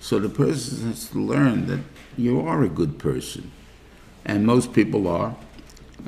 [0.00, 1.80] So the person has to learn that
[2.16, 3.52] you are a good person.
[4.24, 5.36] And most people are.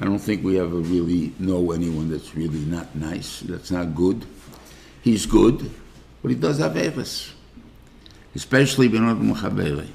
[0.01, 4.25] I don't think we ever really know anyone that's really not nice, that's not good.
[5.03, 5.71] He's good,
[6.23, 7.33] but he does have Avis,
[8.35, 9.87] especially Benot Mechabele.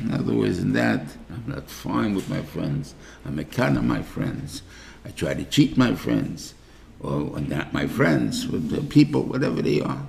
[0.00, 2.94] In other words, in that, I'm not fine with my friends.
[3.24, 4.62] I'm a kind of my friends.
[5.04, 6.54] I try to cheat my friends,
[7.00, 10.02] or not my friends, with people, whatever they are.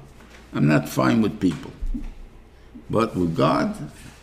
[0.53, 1.71] I'm not fine with people.
[2.89, 3.75] But with God,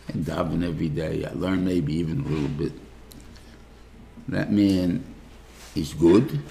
[0.07, 1.25] I daven every day.
[1.25, 2.73] I learn maybe even a little bit.
[4.27, 5.03] That man
[5.75, 6.41] is good,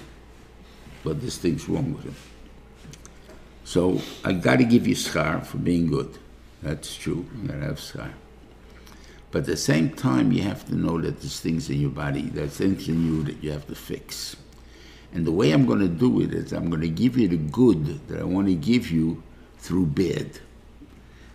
[1.03, 2.15] but there's things wrong with him.
[3.63, 6.17] So I got to give you schar for being good.
[6.61, 7.25] That's true.
[7.41, 8.11] You got to have schar.
[9.31, 12.21] But at the same time, you have to know that there's things in your body,
[12.21, 14.35] there's things in you that you have to fix.
[15.11, 17.37] And the way I'm going to do it is I'm going to give you the
[17.37, 19.23] good that I want to give you
[19.57, 20.39] through bad.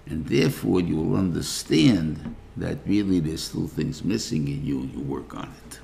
[0.09, 5.01] And therefore, you will understand that really there's still things missing in you and you
[5.01, 5.81] work on it.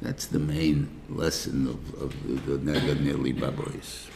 [0.00, 4.06] That's the main lesson of, of the, the Negad Nili Babois.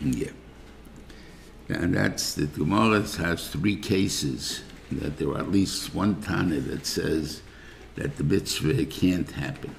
[0.00, 0.30] Yeah.
[1.68, 6.86] And that's the Gemara has three cases that there are at least one Tana that
[6.86, 7.42] says
[7.96, 9.74] that the mitzvah can't happen.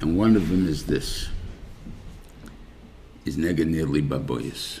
[0.00, 1.28] And one of them is this,
[3.24, 4.80] is neganirli baboyas.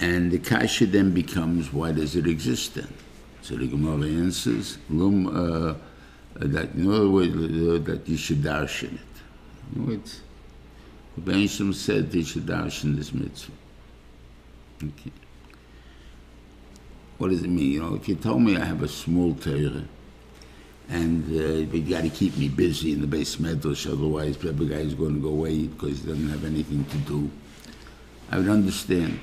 [0.00, 2.92] And the kasha then becomes, why does it exist then?
[3.42, 5.74] So the Gemara answers, lum, uh,
[6.34, 9.00] that in other words, uh, that you should darshan it.
[9.74, 10.20] You know, it's,
[11.16, 13.52] the Benishim said they should darshan this mitzvah.
[14.82, 15.12] Okay.
[17.24, 17.72] What does it mean?
[17.72, 19.84] You know, if you tell me I have a small Torah,
[20.90, 24.66] and uh, you got to keep me busy in the beis medrash, otherwise the other
[24.66, 27.30] guy's going to go away because he doesn't have anything to do.
[28.30, 29.20] I would understand.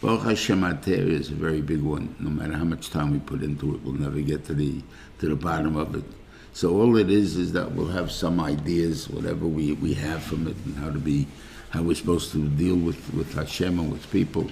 [0.00, 2.16] Baruch Hashem our is a very big one.
[2.18, 4.82] No matter how much time we put into it, we'll never get to the
[5.20, 6.04] to the bottom of it.
[6.52, 10.48] So all it is is that we'll have some ideas, whatever we, we have from
[10.48, 11.28] it, and how to be,
[11.70, 14.50] how we're supposed to deal with, with Hashem and with people.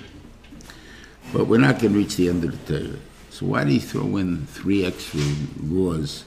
[1.33, 2.99] But we're not going to reach the end of the Torah.
[3.31, 5.21] So why do you throw in three extra
[5.61, 6.25] laws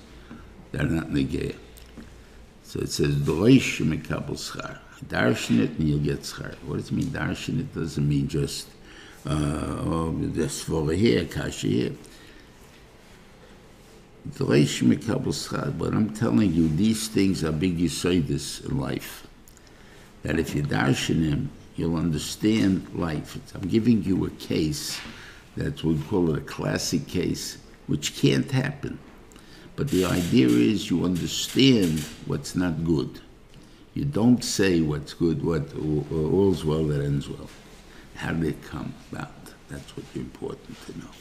[0.71, 1.55] that are not in the negaya?
[2.63, 4.77] So it says, Dorosh mekabel schar.
[5.01, 6.53] It and you'll get schar.
[6.65, 7.73] What does it mean, darshan it?
[7.73, 8.67] doesn't mean just,
[9.25, 11.91] uh, oh, this over here, kasha here.
[14.29, 15.75] Dorosh mekabel schar.
[15.75, 19.25] But I'm telling you, these things are big yisoidis in life.
[20.21, 21.49] That if you darshan him,
[21.79, 23.37] you'll understand life.
[23.55, 24.99] I'm giving you a case
[25.55, 27.57] that we call it a classic case,
[27.87, 28.99] which can't happen.
[29.75, 33.21] But the idea is you understand what's not good.
[33.93, 35.73] You don't say what's good, what
[36.11, 37.49] all's well that ends well.
[38.15, 39.31] How did it come about?
[39.69, 41.11] That's what's important to know.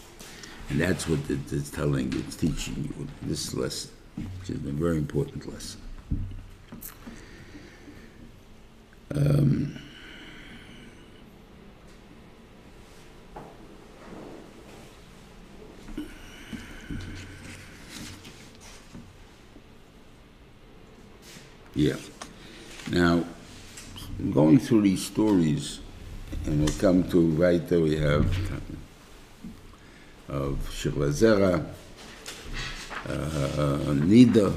[0.71, 4.97] And that's what it's telling you, it's teaching you this lesson, which is a very
[4.97, 5.81] important lesson.
[9.15, 9.79] Um,
[21.79, 21.95] Yeah.
[22.91, 23.23] Now,
[24.33, 25.79] going through these stories,
[26.45, 28.27] and we'll come to right there we have
[30.27, 31.65] of Shilazera,
[33.07, 34.53] uh, Nida,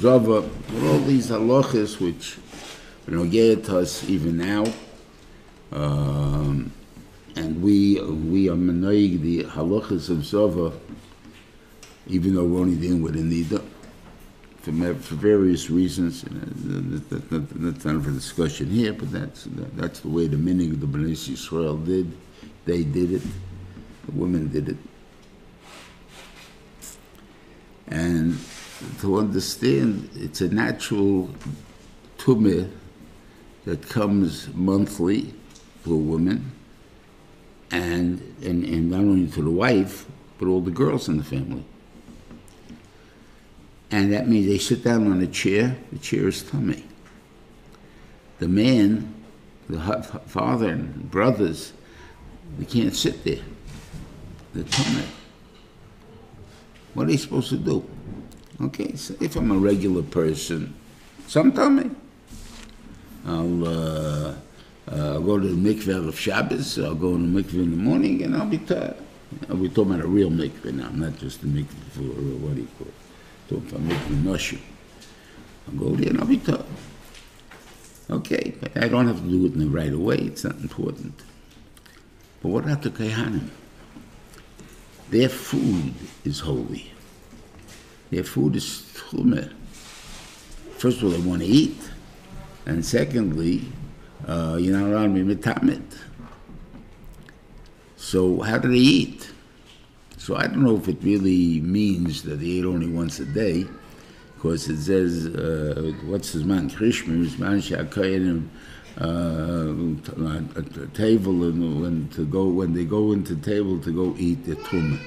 [0.00, 0.48] Zava,
[0.86, 2.38] all these halachas which
[3.06, 4.64] you know get us even now.
[5.72, 6.72] Um,
[7.36, 10.72] and we we are manoig the halachas of Zava,
[12.06, 13.62] even though we're only dealing with a Nida
[14.64, 16.24] for, for various reasons.
[16.24, 19.46] uh, that- that- that- That's not for discussion here, but that's,
[19.76, 22.10] that's the way the meaning of the Bnei Yisrael did.
[22.64, 23.22] They did it.
[24.06, 24.76] The women did it.
[27.88, 28.38] And
[29.00, 31.30] to understand, it's a natural
[32.18, 32.70] tumah
[33.66, 35.34] that comes monthly
[35.84, 36.50] to a woman,
[37.70, 40.06] and, and, and not only to the wife,
[40.38, 41.64] but all the girls in the family.
[43.90, 46.84] And that means they sit down on a chair, the chair is tummy.
[48.38, 49.14] The man,
[49.68, 49.78] the
[50.26, 51.72] father and brothers,
[52.58, 53.42] they can't sit there.
[54.52, 55.04] They're tummy.
[56.94, 57.84] What are they supposed to do?
[58.60, 60.74] Okay, so if I'm a regular person,
[61.26, 61.90] some tummy.
[63.26, 64.34] I'll uh,
[64.88, 68.22] uh, go to the mikveh of Shabbos, I'll go in the mikveh in the morning,
[68.22, 68.96] and I'll be tired.
[69.48, 72.68] We're talking about a real mikveh now, not just a mikveh for, what do you
[72.78, 73.03] call it?
[73.50, 74.60] I'm making noshim,
[75.68, 76.66] I'll go there and I'll be tough.
[78.10, 81.14] Okay, but I don't have to do it in right away, it's not important.
[82.42, 83.48] But what about the Kehanim?
[85.10, 86.90] Their food is holy.
[88.10, 89.52] Their food is tumah.
[90.76, 91.78] First of all, they want to eat.
[92.66, 93.64] And secondly,
[94.26, 95.82] uh, you're not allowed to be mitamit.
[97.96, 99.30] So how do they eat?
[100.24, 103.66] So I don't know if it really means that they eat only once a day,
[104.34, 106.70] because it says, uh, what's his man?
[106.70, 108.48] Krishma, his man Shakayanim,
[108.96, 114.14] uh, at the table and when to go when they go into table to go
[114.18, 114.98] eat the tumah.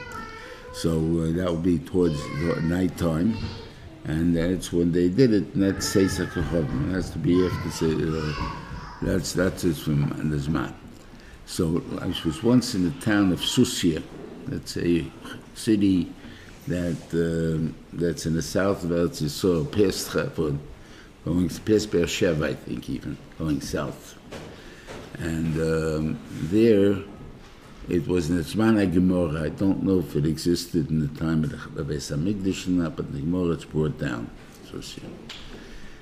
[0.73, 3.35] So uh, that will be towards the nighttime,
[4.03, 5.51] and that's when they did it.
[5.55, 8.33] And that's Seisach It has to be after say, uh,
[9.01, 10.75] that's that's it from the Zman.
[11.47, 14.03] So I was once in the town of Susia,
[14.47, 15.05] that's a
[15.55, 16.11] city
[16.67, 20.59] that um, that's in the south of Eretz Yisrael, past Hebron,
[21.25, 24.17] going past Beersheba, I think even going south,
[25.19, 26.19] and um,
[26.49, 26.97] there
[27.89, 29.43] it was in the Gemara.
[29.43, 32.97] I don't know if it existed in the time of the Beis Hamikdash or not,
[32.97, 34.29] but the Gemara it's brought down.
[34.69, 35.03] Susia.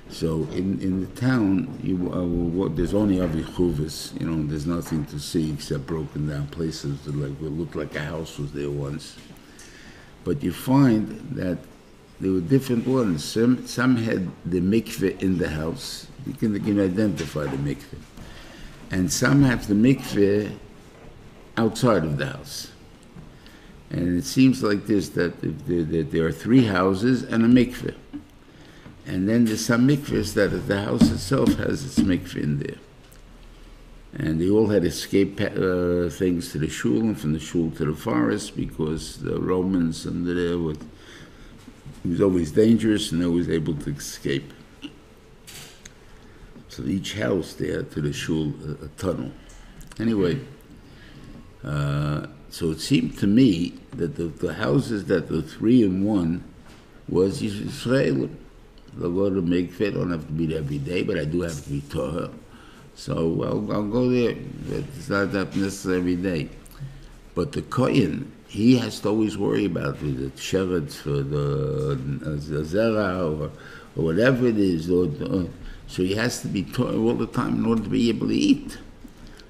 [0.09, 5.05] So in, in the town, you, uh, what, there's only avichuvas, you know, there's nothing
[5.05, 8.69] to see except broken down places that like, would look like a house was there
[8.69, 9.17] once.
[10.23, 11.57] But you find that
[12.19, 13.23] there were different ones.
[13.23, 16.07] Some, some had the mikveh in the house.
[16.25, 17.99] You can, you can identify the mikveh.
[18.91, 20.55] And some have the mikveh
[21.57, 22.71] outside of the house.
[23.89, 27.95] And it seems like this, that there, that there are three houses and a mikveh.
[29.05, 32.77] And then there's some mikvahs that the house itself has its mikvah in there.
[34.17, 37.85] And they all had escape uh, things to the shul and from the shul to
[37.85, 40.79] the forest because the Romans under there would,
[42.03, 44.53] it was always dangerous and they was able to escape.
[46.69, 49.31] So each house there to the shul, a, a tunnel.
[49.99, 50.39] Anyway,
[51.63, 56.43] uh, so it seemed to me that the, the houses that the three in one
[57.07, 58.29] was Israel.
[59.01, 59.87] I'll go to mikveh.
[59.87, 62.29] I don't have to be there every day, but I do have to be Torah.
[62.95, 64.35] So I'll, I'll go there.
[64.69, 66.49] But it's not that necessary every day.
[67.33, 71.97] But the Kohen, he has to always worry about the sheretz for the,
[72.63, 73.51] zera or,
[73.97, 74.89] or whatever it is.
[74.89, 75.45] Or, uh,
[75.87, 78.35] so he has to be Torah all the time in order to be able to
[78.35, 78.77] eat.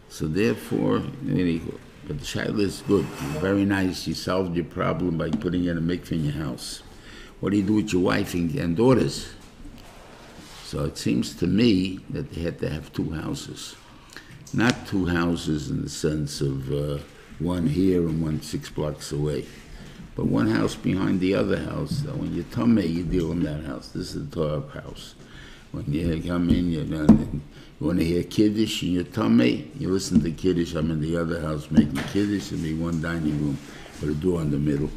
[0.10, 1.62] So therefore, anyway,
[2.08, 3.06] but the shaila is good.
[3.42, 4.08] Very nice.
[4.08, 6.82] You solved your problem by putting in a mikveh in your house.
[7.40, 9.35] What do you do with your wife and, and daughters?
[10.76, 13.78] So it seems to me that they had to have two houses.
[14.54, 16.98] Not two houses in the sense of uh,
[17.40, 19.46] one here and one six blocks away,
[20.18, 22.04] but one house behind the other house.
[22.04, 23.88] So when you're tummy, you deal in that house.
[23.88, 25.16] This is the Torah house.
[25.72, 27.42] When you come in, you, know, you
[27.80, 30.74] want to hear Kiddush in your tummy, you listen to Kiddush.
[30.74, 33.58] I'm in the other house making Kiddush, and be one dining room
[34.02, 34.90] with a door in the middle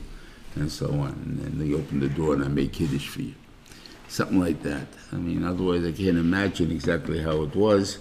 [0.57, 1.41] and so on.
[1.45, 3.35] And they open the door and I make Kiddush for you.
[4.09, 4.87] Something like that.
[5.13, 7.99] I mean, otherwise I can't imagine exactly how it was,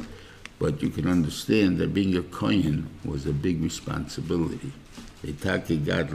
[0.57, 4.71] but you can understand that being a Kohen was a big responsibility.
[5.21, 6.07] Take got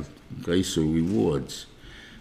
[0.42, 1.66] greater rewards.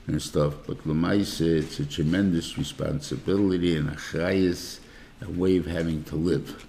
[0.07, 0.55] and stuff.
[0.67, 4.79] But Lamaisa, it's a tremendous responsibility and a chayas,
[5.21, 6.67] a way of having to live.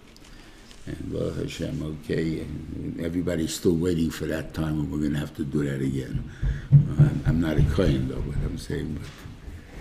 [0.86, 5.18] And Baruch Hashem, okay, and everybody's still waiting for that time when we're going to
[5.18, 6.28] have to do that again.
[6.72, 9.08] I'm, I'm not a kohen though, what I'm saying, but,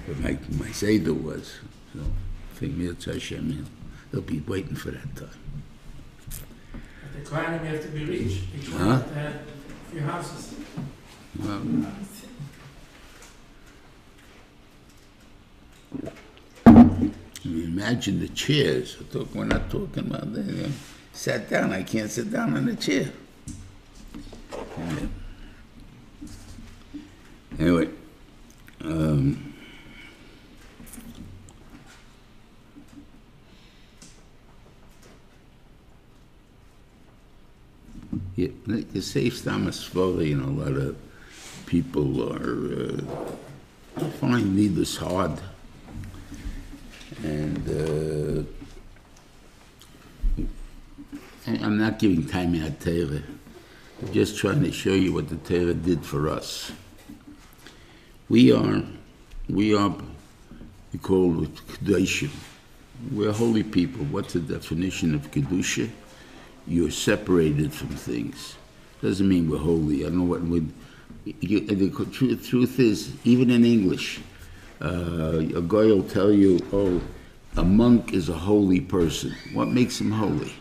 [0.07, 1.55] but my, my Seder was.
[1.93, 1.99] So,
[2.55, 3.65] think Mirza Hashem, he'll,
[4.11, 5.29] he'll be waiting for that time.
[6.71, 8.41] But the Kohanim have to be rich.
[8.57, 8.89] Each one Huh?
[8.97, 10.53] have to have a few houses.
[11.39, 11.61] Well,
[17.45, 18.97] imagine the chairs.
[19.33, 20.45] We're not talking about that.
[20.45, 20.69] you know.
[21.13, 23.11] Sat down, I can't sit down on a chair.
[27.59, 27.89] Anyway,
[28.83, 29.50] um,
[38.35, 40.97] yeah, like the safe Thomas Svara, you know, a lot of
[41.65, 42.97] people are
[43.99, 45.39] uh, find needless hard.
[47.23, 48.43] And uh,
[51.63, 53.23] I'm not giving time out Torah.
[54.01, 56.71] I'm just trying to show you what the Torah did for us.
[58.29, 58.81] We are,
[59.49, 59.93] we are,
[60.91, 62.31] we call it Kedushim.
[63.11, 64.05] We're holy people.
[64.05, 65.89] What's the definition of Kedusha?
[66.67, 68.55] You're separated from things.
[69.01, 70.05] Doesn't mean we're holy.
[70.05, 70.71] I don't know what would.
[71.25, 74.19] The truth, truth is, even in English,
[74.81, 77.01] uh, a guy will tell you, "Oh,
[77.57, 80.53] a monk is a holy person." What makes him holy?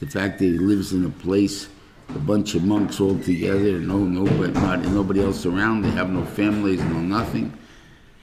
[0.00, 1.68] The fact that he lives in a place,
[2.08, 5.82] a bunch of monks all together, no nobody, not nobody else around.
[5.82, 7.52] They have no families, no nothing.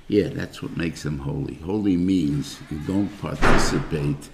[0.10, 1.56] Yeah, that's what makes them holy.
[1.56, 4.30] Holy means you don't participate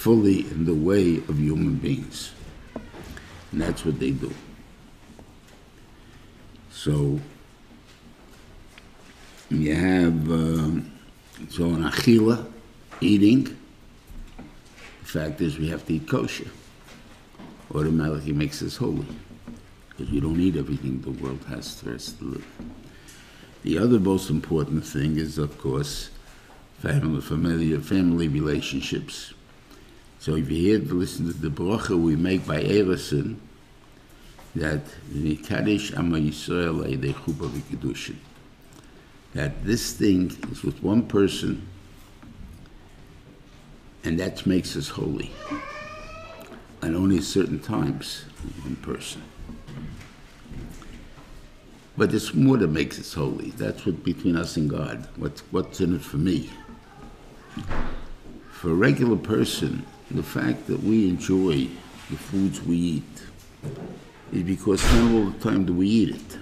[0.00, 2.32] fully in the way of human beings.
[3.52, 4.32] And that's what they do.
[6.72, 7.20] So,
[9.50, 10.90] you have, um,
[11.50, 12.50] so an achila,
[13.02, 13.44] eating,
[15.02, 16.48] the fact is we have to eat kosher.
[17.74, 19.06] Automatically makes us holy.
[19.90, 22.46] Because we don't eat everything the world has for us to live.
[23.64, 26.08] The other most important thing is, of course,
[26.78, 29.34] family, familiar, family relationships.
[30.20, 33.36] So if you hear, listen to the bracha we make by Eirusin,
[34.54, 36.84] that Nikadesh Amma Yisrael.
[39.32, 41.66] That this thing is with one person,
[44.04, 45.30] and that makes us holy.
[46.82, 48.24] And only certain times,
[48.62, 49.22] one person.
[51.96, 53.52] But it's more that makes us holy.
[53.52, 55.08] That's what between us and God.
[55.16, 56.50] What's what's in it for me?
[58.50, 61.68] For a regular person, the fact that we enjoy
[62.10, 63.22] the foods we eat
[64.32, 66.38] is because not all the time do we eat it.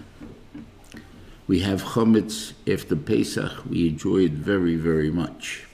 [1.47, 3.65] We have chametz after Pesach.
[3.69, 5.67] We enjoy it very, very much.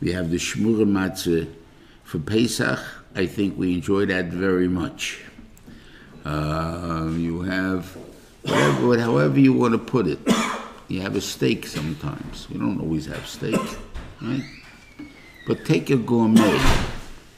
[0.00, 1.52] We have the shmura matzah
[2.04, 2.78] for Pesach.
[3.14, 5.20] I think we enjoy that very much.
[6.24, 7.96] Uh, you have
[8.42, 10.18] whatever, however you want to put it.
[10.88, 12.48] You have a steak sometimes.
[12.50, 13.60] We don't always have steak,
[14.20, 14.44] right?
[15.46, 16.60] But take a gourmet,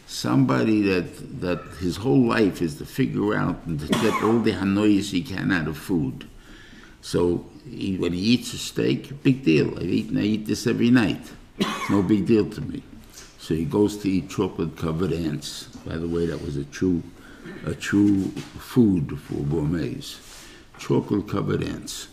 [0.07, 4.53] somebody that that his whole life is to figure out and to get all the
[4.53, 6.27] hanois he can out of food.
[7.01, 9.79] So he, when he eats a steak, big deal.
[9.79, 11.33] I've eaten, I eat this every night.
[11.59, 12.83] It's no big deal to me.
[13.39, 15.65] So he goes to eat chocolate covered ants.
[15.87, 17.03] By the way, that was a true,
[17.67, 20.19] a true food for gourmets.
[20.79, 22.09] Chocolate covered ants,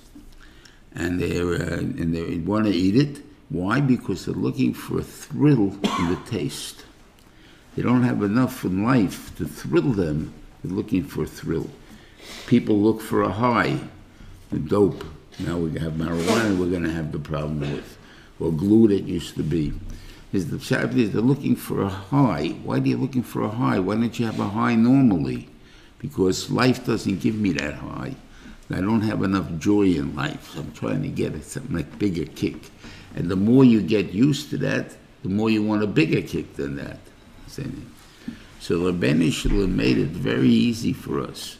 [0.93, 3.23] and they uh, and they want to eat it.
[3.49, 3.79] Why?
[3.79, 6.83] Because they're looking for a thrill in the taste.
[7.75, 10.33] They don't have enough in life to thrill them.
[10.63, 11.69] They're looking for a thrill.
[12.47, 13.79] People look for a high.
[14.51, 15.05] The dope.
[15.39, 16.57] Now we have marijuana.
[16.57, 17.97] We're going to have the problem with,
[18.39, 19.73] or glue that used to be.
[20.33, 22.49] Is the fact is they're looking for a high.
[22.63, 23.79] Why are you looking for a high?
[23.79, 25.49] Why don't you have a high normally?
[25.99, 28.15] Because life doesn't give me that high.
[28.69, 30.51] I don't have enough joy in life.
[30.51, 32.55] So I'm trying to get a, something like bigger kick.
[33.15, 36.55] And the more you get used to that, the more you want a bigger kick
[36.55, 36.99] than that.
[37.51, 37.65] See?
[38.59, 41.57] So Ribbono Shel Olam made it very easy for us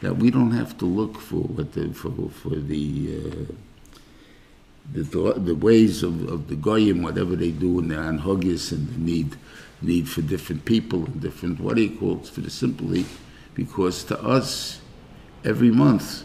[0.00, 3.52] that we don't have to look for what the, for, for the, uh,
[4.92, 8.98] the the ways of, of the goyim, whatever they do in their anhogis and the
[8.98, 9.36] need
[9.80, 13.04] need for different people and different what do you call it for the simply
[13.54, 14.80] because to us
[15.44, 16.24] every month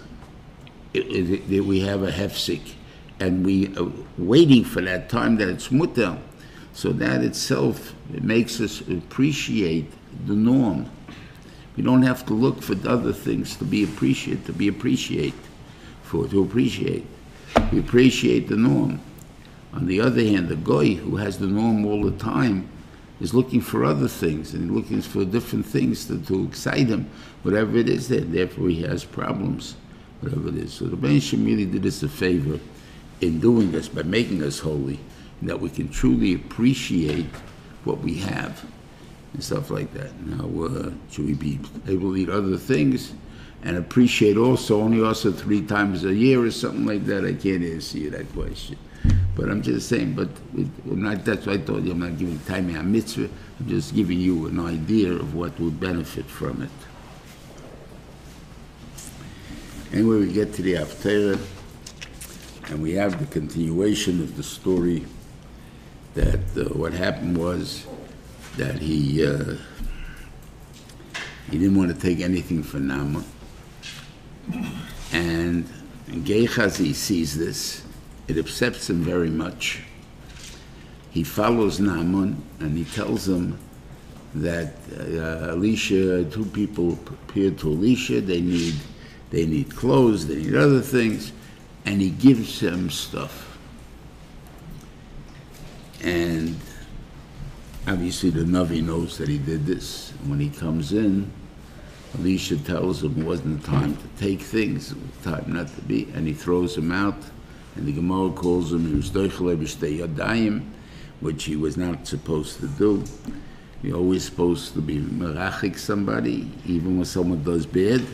[0.94, 2.74] it, it, it, we have a hefsik
[3.20, 6.18] and we are waiting for that time that it's mutter.
[6.74, 9.92] So that itself it makes us appreciate
[10.26, 10.90] the norm.
[11.76, 15.34] We don't have to look for other things to be appreciated, to be appreciate
[16.04, 17.06] for to appreciate.
[17.72, 19.00] We appreciate the norm.
[19.74, 22.70] On the other hand, the guy who has the norm all the time
[23.20, 27.10] is looking for other things and looking for different things to, to excite him,
[27.42, 29.76] whatever it is that therefore he has problems,
[30.22, 30.74] whatever it is.
[30.74, 32.60] So the Shem really did us a favor
[33.22, 35.00] in doing this by making us holy,
[35.48, 37.26] that we can truly appreciate
[37.84, 38.66] what we have
[39.34, 40.18] and stuff like that.
[40.22, 43.14] Now, uh, should we be able to eat other things
[43.64, 47.26] and appreciate also only also three times a year or something like that?
[47.26, 48.78] I can't answer you that question.
[49.36, 52.40] But I'm just saying, but it, not, that's why I told you I'm not giving
[52.42, 53.30] time a mitzvah.
[53.60, 56.70] I'm just giving you an idea of what would benefit from it.
[59.92, 61.40] Anyway, we get to the Haftarah,
[62.70, 65.06] and we have the continuation of the story
[66.16, 67.86] that uh, what happened was
[68.58, 69.56] that he uh,
[71.50, 73.26] he didn't want to take anything from Naaman,
[75.12, 75.68] and
[76.24, 77.84] Gehazi sees this.
[78.28, 79.84] It upsets him very much.
[81.12, 83.60] He follows Naaman and he tells him
[84.34, 88.22] that uh, Elisha, two people appeared to Elisha.
[88.22, 88.76] They need
[89.30, 91.32] they need clothes, they need other things,
[91.86, 93.53] and he gives him stuff.
[96.04, 96.60] And
[97.88, 100.12] obviously the Navi knows that he did this.
[100.26, 101.32] When he comes in,
[102.20, 104.94] Elisha tells him it wasn't time to take things,
[105.24, 107.18] time not to be, and he throws him out.
[107.76, 110.64] And the Gemara calls him he was yadayim,
[111.22, 113.04] which he was not supposed to do.
[113.82, 118.06] You're always supposed to be merachik somebody, even when someone does bad.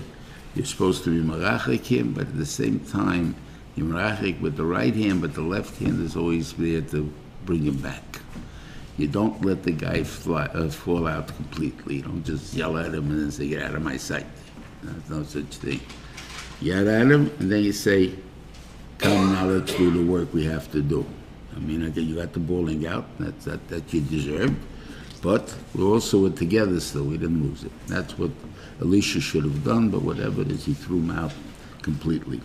[0.56, 3.36] You're supposed to be merachik him, but at the same time,
[3.76, 7.12] you're merachik with the right hand, but the left hand is always there to
[7.50, 8.20] bring him back.
[9.00, 11.96] You don't let the guy fly, uh, fall out completely.
[11.96, 14.28] You don't just yell at him and then say, "Get out of my sight."
[14.84, 15.82] There's no such thing.
[16.62, 18.14] Yell at him, and then you say,
[19.00, 21.04] "Come now, let's do the work we have to do."
[21.56, 23.06] I mean, think you got the bowling out.
[23.18, 24.58] That's that that you deserved.
[25.24, 27.06] But we also were together still.
[27.06, 27.74] We didn't lose it.
[27.88, 28.32] That's what
[28.80, 31.34] Elisha should have done, but whatever it is, he threw him out
[31.82, 32.42] completely.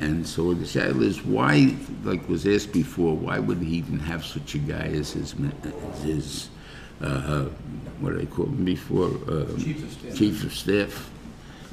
[0.00, 4.24] And so the shaila is why, like was asked before, why would he even have
[4.24, 6.48] such a guy as his, as his
[7.02, 7.44] uh,
[8.00, 9.08] what do I call him before?
[9.08, 10.16] Um, Chief of staff.
[10.16, 11.10] Chief of staff.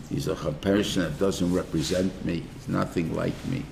[0.09, 2.43] He's a person that doesn't represent me.
[2.53, 3.63] He's nothing like me.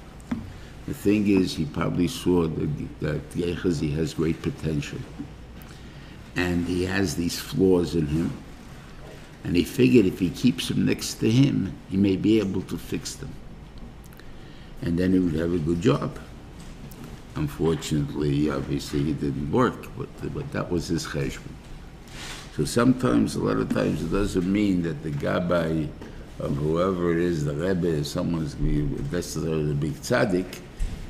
[0.88, 5.00] The thing is, he probably saw that, that Gehazi has great potential.
[6.38, 8.38] And he has these flaws in him.
[9.44, 12.78] And he figured if he keeps him next to him, he may be able to
[12.78, 13.34] fix them.
[14.82, 16.18] And then he would have a good job.
[17.36, 21.52] Unfortunately, obviously, he didn't work, but, but that was his cheshbon.
[22.56, 25.90] So sometimes, a lot of times, it doesn't mean that the gabbai
[26.40, 30.60] of whoever it is, the rebbe, is someone's necessarily the big tzaddik.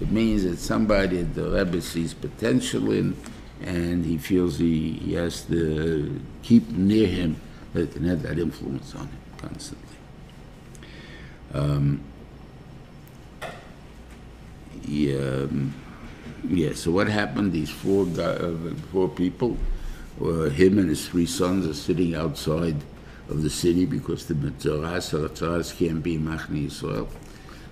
[0.01, 3.16] It means that somebody the rebbe sees potential in,
[3.61, 7.39] and he feels he, he has to keep near him
[7.74, 9.97] that can have that influence on him constantly.
[11.53, 12.01] Um,
[14.88, 15.74] yeah, um,
[16.48, 16.74] yeah.
[16.74, 17.54] So what happened?
[17.54, 18.56] These four guy, uh,
[18.92, 19.58] four people,
[20.22, 22.78] uh, him and his three sons, are sitting outside
[23.30, 27.08] of the city because the Mitzaras or Mitzaras can't be Machni Yisrael.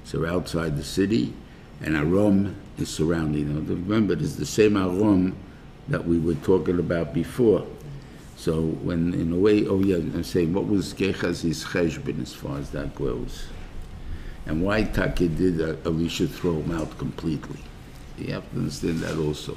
[0.03, 1.33] So they're outside the city,
[1.81, 3.67] and Aram is surrounding them.
[3.67, 5.35] Remember, it's the same Aram
[5.87, 7.65] that we were talking about before.
[8.35, 12.57] So when, in a way, oh yeah, I'm saying, what was Gehazi's cheshbon as far
[12.57, 13.45] as that goes?
[14.45, 17.59] And why Taki did uh, Elisha throw him out completely?
[18.17, 19.55] You have to understand that also.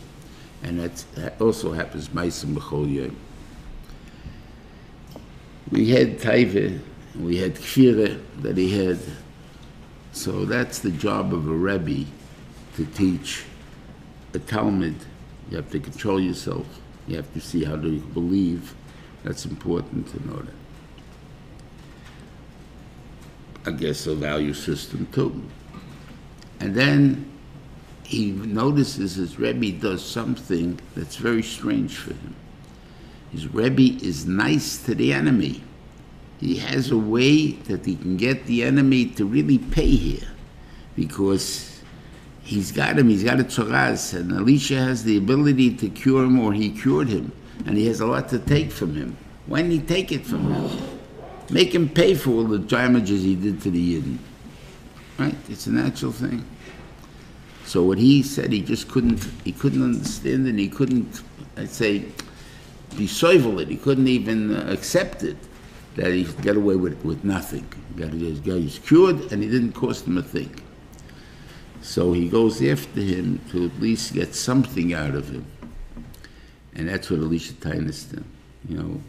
[0.63, 3.17] And that also happens Maisim B'chol Yom.
[5.71, 6.81] We had Taiva,
[7.19, 8.99] we had Kfira that he had.
[10.13, 12.09] So that's the job of a Rebbe
[12.77, 13.45] to teach
[14.33, 14.97] a Talmud.
[15.51, 16.67] You have to control yourself.
[17.07, 18.75] You have to see how to believe.
[19.25, 20.66] That's important to know that.
[23.67, 25.43] I guess a value system too.
[26.61, 27.31] And then
[28.05, 32.37] he notices his Rebbe does something that's very strange for him.
[33.33, 35.65] His Rebbe is nice to the enemy.
[36.39, 40.29] He has a way that he can get the enemy to really pay here
[40.95, 41.83] because
[42.43, 46.39] he's got him, he's got a tzoraz, and Elisha has the ability to cure him
[46.39, 47.33] or he cured him,
[47.67, 49.17] and he has a lot to take from him.
[49.47, 50.96] When he take it from him?
[51.51, 54.19] Make him pay for all the damages he did to the Yidden.
[55.19, 55.37] Right?
[55.49, 56.45] It's a natural thing.
[57.65, 61.23] So what he said, he just couldn't, he couldn't understand and he couldn't,
[61.57, 62.01] I'd say,
[62.97, 63.69] be soivel it.
[63.69, 65.37] He couldn't even accept it
[65.97, 67.67] that he got away with, with nothing.
[67.95, 70.55] He got, he got he's cured and he didn't cost him a thing.
[71.83, 75.47] So he goes after him to at least get something out of him.
[76.75, 78.25] And that's what Elisha Tainus did.
[78.69, 79.01] You know,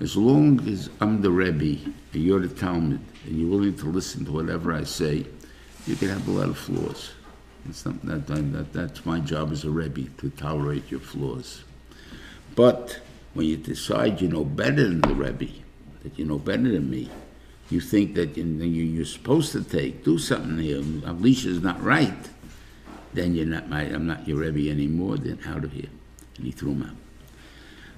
[0.00, 1.78] as long as I'm the Rebbe
[2.12, 5.24] and you're the Talmud and you're willing to listen to whatever I say,
[5.86, 7.12] you can have a lot of flaws.
[7.84, 11.62] Not, that, that, that's my job as a Rebbe, to tolerate your flaws.
[12.56, 13.00] But
[13.34, 15.52] when you decide you know better than the Rebbe,
[16.02, 17.08] that you know better than me,
[17.70, 22.28] you think that you, you're supposed to take, do something here, is not right,
[23.14, 25.90] then you're not my, I'm not your Rebbe anymore, then out of here.
[26.36, 26.96] And he threw him out.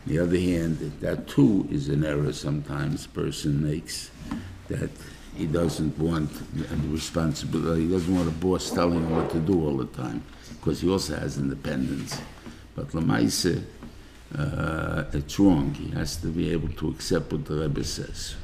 [0.06, 4.10] On the other hand, that too is an error sometimes person makes,
[4.68, 4.90] that
[5.34, 9.66] he doesn't want the responsibility, he doesn't want a boss telling him what to do
[9.66, 10.22] all the time,
[10.60, 12.20] because he also has independence.
[12.74, 13.64] But Lamaise,
[14.36, 15.72] uh, it's wrong.
[15.74, 18.34] He has to be able to accept what the Rebbe says.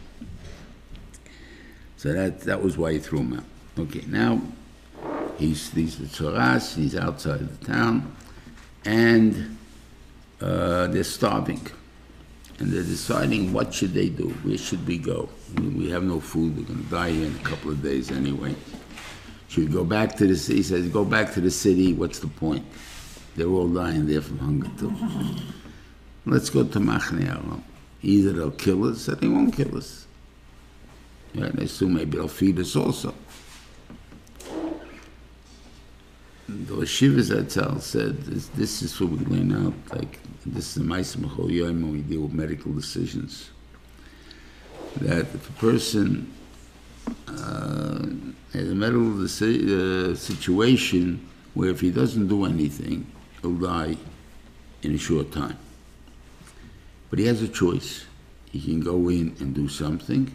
[1.98, 3.44] So that, that was why he threw him out.
[3.78, 4.40] Okay, now
[5.36, 8.16] he's, he's the Tzoras, he's outside the town,
[8.84, 9.58] and
[10.40, 11.60] uh, they're starving.
[12.58, 15.30] And they're deciding what should they do, where should we go?
[15.58, 18.54] We, have no food, we're gonna die here in a couple of days anyway.
[19.48, 20.58] Should we go back to the city?
[20.58, 22.64] He says, go back to the city, what's the point?
[23.34, 24.94] They're all dying there from hunger too.
[26.26, 27.64] Let's go to Machne Aram.
[28.02, 30.06] Either they'll kill us or they won't kill us.
[31.32, 33.14] Yeah, they assume maybe they'll feed us also.
[36.50, 40.88] The Shivas Atzal said, this, this is what we learn out, like, this is the
[40.88, 43.50] Maisa Mechol Yom when we deal with medical decisions.
[44.96, 46.32] That if a person
[47.28, 48.04] uh,
[48.52, 51.24] has a medical deci- uh, situation
[51.54, 53.06] where if he doesn't do anything,
[53.42, 53.96] he'll die
[54.82, 55.58] in a short time.
[57.10, 58.06] But he has a choice.
[58.50, 60.34] He can go in and do something,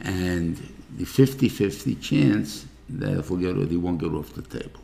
[0.00, 0.56] and
[0.96, 4.81] the 50 50 chance that he'll get he won't get off the table.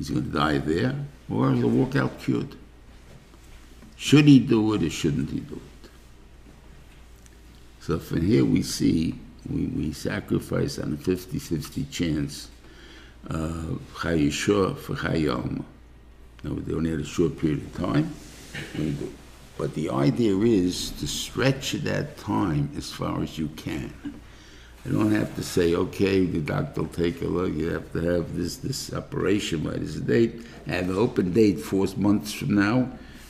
[0.00, 0.96] He's going to die there,
[1.28, 2.56] or he'll walk out cured.
[3.96, 5.90] Should he do it or shouldn't he do it?
[7.80, 12.48] So from here we see we, we sacrifice on a 50 50 chance
[13.28, 15.64] uh, Chayishah for Chayalma.
[16.44, 18.14] Now, they only had a short period of time.
[19.58, 23.92] But the idea is to stretch that time as far as you can.
[24.84, 28.00] You don't have to say, okay, the doctor will take a look, you have to
[28.00, 32.88] have this, this operation by this date, have an open date four months from now,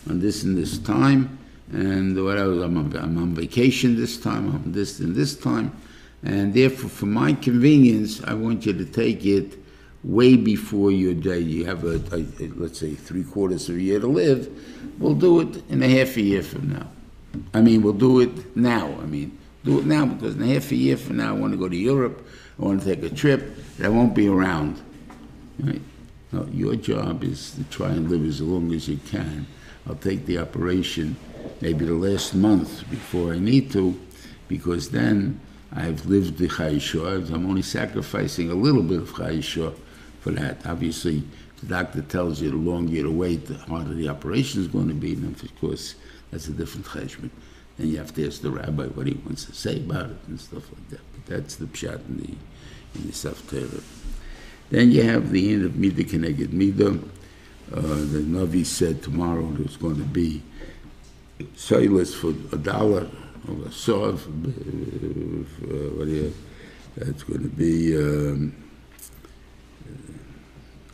[0.08, 1.38] on this and this time,
[1.72, 5.72] and whatever, I'm on, I'm on vacation this time, I'm this and this time,
[6.22, 9.58] and therefore, for my convenience, I want you to take it
[10.04, 11.40] way before your day.
[11.40, 14.48] You have a, a, a let's say, three quarters of a year to live.
[14.98, 16.88] We'll do it in a half a year from now.
[17.54, 18.86] I mean, we'll do it now.
[19.00, 21.58] I mean, do it now because in half a year from now, I want to
[21.58, 22.26] go to Europe.
[22.58, 24.80] I want to take a trip, and I won't be around.
[25.58, 25.80] Right?
[26.32, 29.46] No, your job is to try and live as long as you can.
[29.86, 31.16] I'll take the operation
[31.60, 33.98] maybe the last month before I need to,
[34.46, 35.40] because then
[35.72, 37.32] I've lived the Chayishah.
[37.32, 39.74] I'm only sacrificing a little bit of Chayishah
[40.20, 40.66] for that.
[40.66, 41.22] Obviously,
[41.60, 44.94] the doctor tells you the longer you wait, the harder the operation is going to
[44.94, 45.94] be, and of course,
[46.30, 47.30] that's a different cheshbon.
[47.80, 50.38] Then you have to ask the rabbi what he wants to say about it and
[50.38, 51.00] stuff like that.
[51.14, 52.34] But that's the pshat in the,
[52.94, 53.82] in the Haftarah.
[54.68, 57.02] Then you have the end of Midah Keneged Midah.
[57.72, 60.42] Uh, the Navi said tomorrow there's going to be
[61.56, 63.08] cellulose for a dollar,
[63.48, 64.16] or a saw, uh,
[66.96, 68.54] that's going to be, um,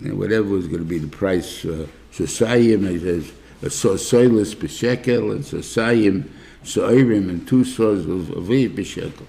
[0.04, 3.32] uh, whatever was going to be the price, uh, Sosayim, it says,
[3.62, 6.28] a saw cellulose per shekel, and Sosayim,
[6.66, 9.26] Soirim, and two saws of, of wheat per shekel,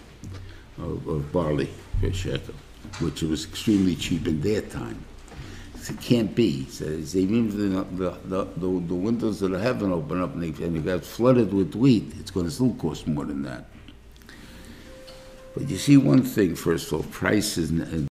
[0.80, 1.70] of, of barley
[2.02, 2.56] per shekel,
[3.00, 5.06] which was extremely cheap in their time.
[5.88, 6.66] It can't be.
[6.66, 10.84] So even if the, the, the, windows of the heaven open up and they, and
[10.84, 13.70] got flooded with wheat, it's going to still cost more than that.
[15.54, 17.82] But you see one thing, first of all, price is, n-